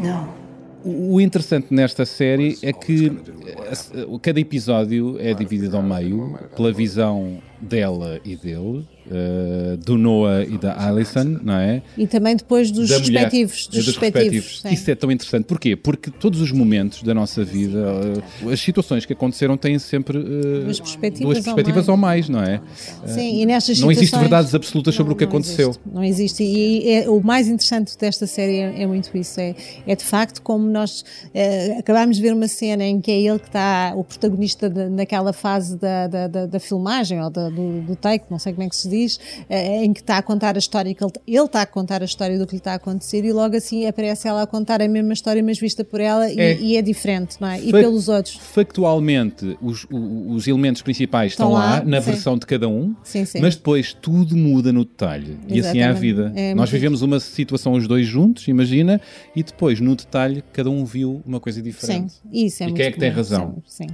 [0.01, 0.41] No.
[0.85, 3.07] O interessante nesta série é que
[3.47, 10.42] eh, cada episódio é dividido ao meio pela visão dela e dele, eh, do Noah
[10.44, 11.80] e da Alison, não é?
[11.96, 13.68] E também depois dos da mulher, respectivos.
[13.72, 14.62] é, Dos respectivos.
[14.70, 15.44] Isso é tão interessante.
[15.44, 15.76] Porquê?
[15.76, 17.78] Porque todos os momentos da nossa vida,
[18.46, 21.88] eh, as situações que aconteceram têm sempre eh, Duas perspectivas duas ou perspectivas mais.
[21.88, 22.60] ou mais, não é?
[23.06, 25.68] Sim, e nestas Não existe verdades absolutas sobre Não, o que não aconteceu.
[25.70, 26.42] existe, não existe.
[26.44, 29.40] E é, o mais interessante desta série é, é muito isso.
[29.40, 29.54] É,
[29.86, 31.04] é de facto como nós
[31.78, 35.32] acabámos de ver uma cena em que é ele que está, o protagonista de- naquela
[35.32, 38.68] fase da, da, da- da filmagem ou da- do, do take, não sei como é
[38.68, 41.62] que se diz, eh, em que está a contar a história, que ele, ele está
[41.62, 44.42] a contar a história do que lhe está a acontecer e logo assim aparece ela
[44.42, 46.59] a contar a mesma história, mas vista por ela e É.
[46.61, 47.61] e é diferente, não é?
[47.61, 48.36] E pelos outros.
[48.36, 52.11] Factualmente, os, os elementos principais estão, Estão lá, lá, na sim.
[52.11, 53.40] versão de cada um, Sim, sim.
[53.40, 55.36] mas depois tudo muda no detalhe.
[55.48, 56.00] E assim é a Exatamente.
[56.00, 56.32] vida.
[56.34, 59.00] É Nós vivemos uma situação os dois juntos, imagina,
[59.36, 62.14] e depois no detalhe cada um viu uma coisa Sim, diferente.
[62.32, 63.62] isso é E quem é que tem comum, razão?
[63.66, 63.86] Sim,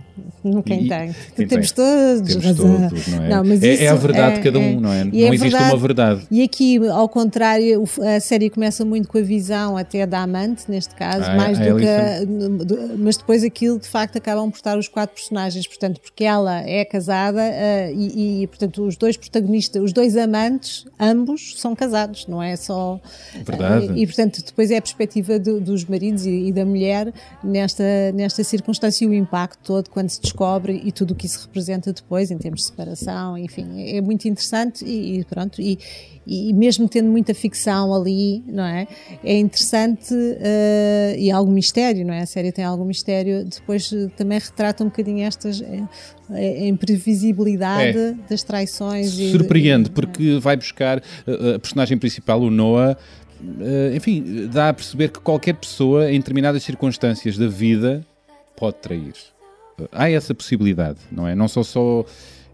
[0.43, 0.63] sim.
[0.63, 1.15] quem E- tem.
[1.37, 1.85] quem Temos tem?
[1.85, 2.89] todos Temos razão.
[2.89, 3.29] todos, não é?
[3.49, 5.03] Mas É- é isso a verdade de cada um, não é?
[5.13, 6.27] E Não existe uma verdade.
[6.31, 7.85] E aqui, ao contrário,
[8.17, 11.77] a série começa muito com a visão até da amante, neste caso, Ah, mais do
[11.77, 11.87] que.
[11.87, 16.61] A- mas depois aquilo, de facto, acabam por estar os quatro personagens, portanto, porque ela
[16.69, 22.27] é casada ah, e, e, portanto, os dois protagonistas, os dois amantes, ambos são casados,
[22.27, 23.01] não é só.
[23.45, 23.89] Verdade.
[23.91, 27.85] ah, e, portanto, depois é a perspectiva do- dos maridos e, e da mulher nesta,
[28.15, 31.93] nesta circunstância e o impacto todo quando se descobre e tudo o que isso representa
[31.93, 35.61] depois, em termos de separação, enfim, é, é muito interessante e, e pronto.
[35.61, 35.79] E,
[36.27, 38.87] e mesmo tendo muita ficção ali, não é?
[39.25, 42.21] É interessante eh, e algum mistério, não é?
[42.21, 43.47] A série tem algum mistério.
[43.47, 45.83] Depois eh, também retrata um bocadinho estas eh,
[46.31, 48.15] a imprevisibilidade É.
[48.29, 49.11] das traições.
[49.31, 52.95] Surpreende, porque vai buscar uh, a personagem principal, o Noah.
[53.41, 58.05] uh, enfim, dá a perceber que qualquer pessoa, em determinadas circunstâncias da vida,
[58.55, 59.15] pode trair.
[59.81, 61.35] Uh, Há essa possibilidade, não é?
[61.35, 62.05] Não só só.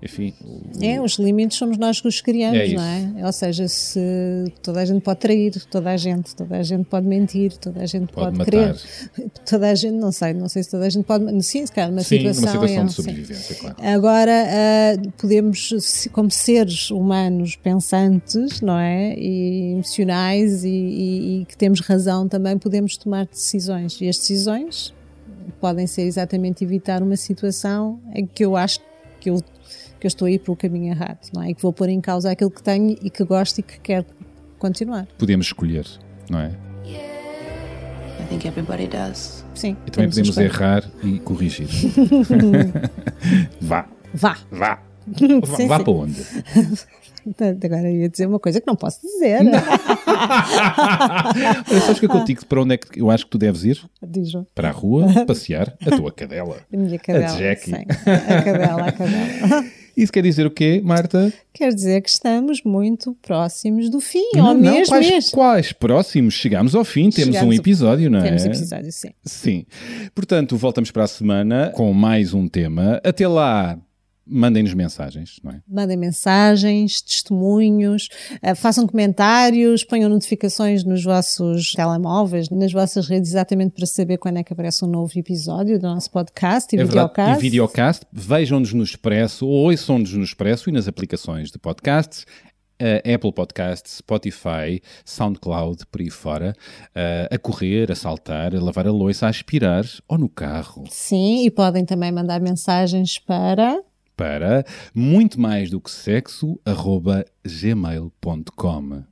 [0.05, 2.83] Enfim, o- É, os limites somos nós que os criamos, É não
[3.23, 3.27] é?
[3.27, 3.99] Ou seja, se
[4.63, 7.87] toda a gente pode trair, toda a gente, toda a gente pode mentir, toda a
[7.87, 8.77] gente Pode pode, querer,
[9.49, 11.91] toda a gente, não sei, não sei se toda a gente pode, sim, se calhar
[11.91, 12.97] numa Sim, situação, numa situação é, de sim.
[13.03, 13.77] sobrevivência, claro.
[13.83, 19.15] Agora, ah, podemos, como seres humanos pensantes, não é?
[19.19, 23.99] E emocionais e, e- e que temos razão também, podemos tomar decisões.
[24.03, 24.93] E as decisões
[25.61, 28.81] podem ser exatamente evitar uma situação em que eu acho
[29.21, 29.41] que eu,
[30.05, 31.49] que eu estou a ir pelo caminho errado, não é?
[31.51, 34.05] E que vou pôr em causa aquilo que tenho e que gosto e que quero
[34.59, 35.07] continuar.
[35.17, 35.87] podemos escolher,
[36.29, 36.51] não é?
[36.87, 39.43] I think everybody does.
[39.55, 39.77] Sim.
[39.87, 40.55] E também podemos coisas.
[40.55, 41.69] errar e corrigir.
[43.63, 44.37] vá, Vá.
[44.53, 44.79] vá.
[45.47, 45.85] Vá, Sim, vá sim.
[45.85, 46.23] para onde?
[47.25, 49.39] Portanto, Agora eu ia dizer uma coisa que não posso dizer.
[49.41, 49.61] Olha,
[51.83, 53.83] sabes que eu contigo para onde é que eu acho que tu deves ir?
[54.03, 54.47] Diz-o.
[54.55, 56.57] Para a rua, passear a tua cadela.
[56.73, 57.37] A minha cadela.
[57.39, 57.71] Jackie.
[57.71, 57.85] sim.
[58.07, 59.65] A cadela, a cadela.
[59.97, 61.33] Isso quer dizer o quê, Marta?
[61.53, 65.31] Quer dizer que estamos muito próximos do fim, Não, ou não, mesmo quais, este.
[65.31, 66.35] quais próximos?
[66.35, 68.23] Chegámos ao fim, temos Chegamos um ao- episódio, não é?
[68.23, 69.11] Temos episódio, sim.
[69.25, 69.67] Sim.
[70.15, 73.01] Portanto, voltamos para a semana com mais um tema.
[73.05, 73.79] Até lá,
[74.27, 75.61] mandem-nos mensagens, não é?
[75.69, 78.09] Mandem mensagens, testemunhos,
[78.43, 84.39] eh, façam comentários, ponham notificações nos vossos telemóveis, nas vossas redes, exatamente para saber quando
[84.39, 87.09] é que aparece um novo episódio do nosso podcast e É verdade.
[87.09, 87.39] videocast.
[87.39, 92.25] E videocast, vejam-nos no Expresso, ou ouçam-nos no Expresso e nas aplicações de podcasts.
[92.81, 96.53] eh, Apple Podcasts, Spotify, SoundCloud, por aí fora,
[96.93, 100.83] eh, a correr, a saltar, a lavar a louça, a aspirar ou no carro.
[100.91, 103.81] Sim, e podem também mandar mensagens para.
[104.17, 109.05] Para muito mais do que sexo, arroba gmail.com.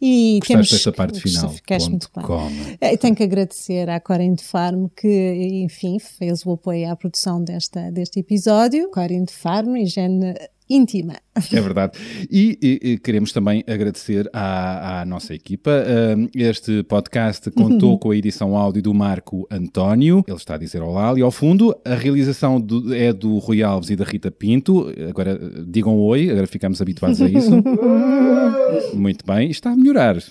[0.00, 1.48] E Gostaste desta parte final?
[1.88, 2.24] Muito Ponto bem.
[2.24, 2.50] com.
[2.82, 7.42] Eh, Tenho que agradecer à Corinne de Farm que, enfim, fez o apoio à produção
[7.42, 8.90] desta, deste episódio.
[8.90, 10.34] Corinne de Farm, higiene
[10.68, 11.14] íntima.
[11.52, 11.98] É verdade.
[12.30, 15.70] E, e- e queremos também agradecer à, à nossa equipa.
[16.16, 20.24] Um, Este podcast contou com a edição áudio do Marco António.
[20.26, 21.76] Ele está a dizer olá ali ao fundo.
[21.84, 24.92] A realização do- é do Rui Alves e da Rita Pinto.
[25.08, 27.50] Agora eh, digam oi, agora ficamos habituados a isso.
[28.94, 30.16] Muito bem, está a melhorar.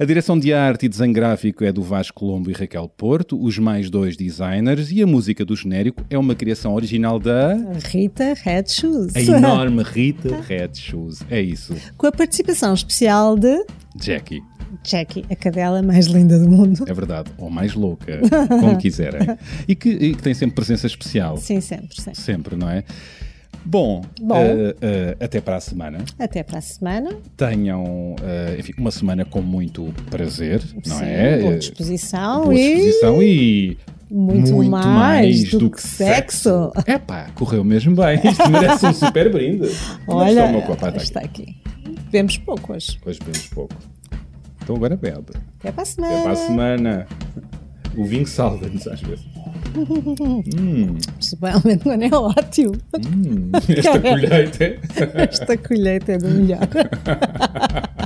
[0.00, 3.58] A direção de arte e desenho gráfico é do Vasco Colombo e Raquel Porto, os
[3.58, 7.54] mais dois designers, e a música do genérico é uma criação original da
[7.90, 9.16] Rita Red Shoes.
[9.16, 11.20] a enorme Rita Red Shoes.
[11.30, 13.64] É isso, Com a participação especial de
[14.00, 14.42] Jackie.
[14.84, 16.84] Jackie, a cadela mais linda do mundo.
[16.86, 19.20] É verdade, ou mais louca, como quiserem.
[19.66, 21.36] E que, e que tem sempre presença especial.
[21.38, 22.20] Sim, sempre, sempre.
[22.20, 22.84] Sempre, não é?
[23.64, 24.36] Bom, Bom.
[24.36, 25.98] eh, eh, até para a semana.
[26.18, 27.10] Até para a semana.
[27.36, 31.38] Tenham, eh, enfim, uma semana com muito prazer, não Sim, é?
[31.40, 33.76] boa disposição, boa disposição e,
[34.10, 36.72] Muito mais do que sexo.
[36.86, 38.20] Epá, correu mesmo bem.
[38.24, 39.68] Isto merece um super brinde.
[40.08, 40.86] Olha, copo?
[40.86, 41.56] Ah, está está aqui.
[42.04, 42.98] Bebemos pouco hoje.
[43.04, 43.74] Hoje bebemos pouco.
[44.62, 45.32] Então agora bebe.
[45.60, 46.14] Até para a semana.
[46.14, 47.06] Até para a semana.
[47.96, 49.26] O vinho salva-nos às vezes.
[51.14, 52.72] Principalmente quando é ótimo.
[52.94, 54.78] Hum, esta colheita.
[55.14, 56.60] Esta colheita é do melhor.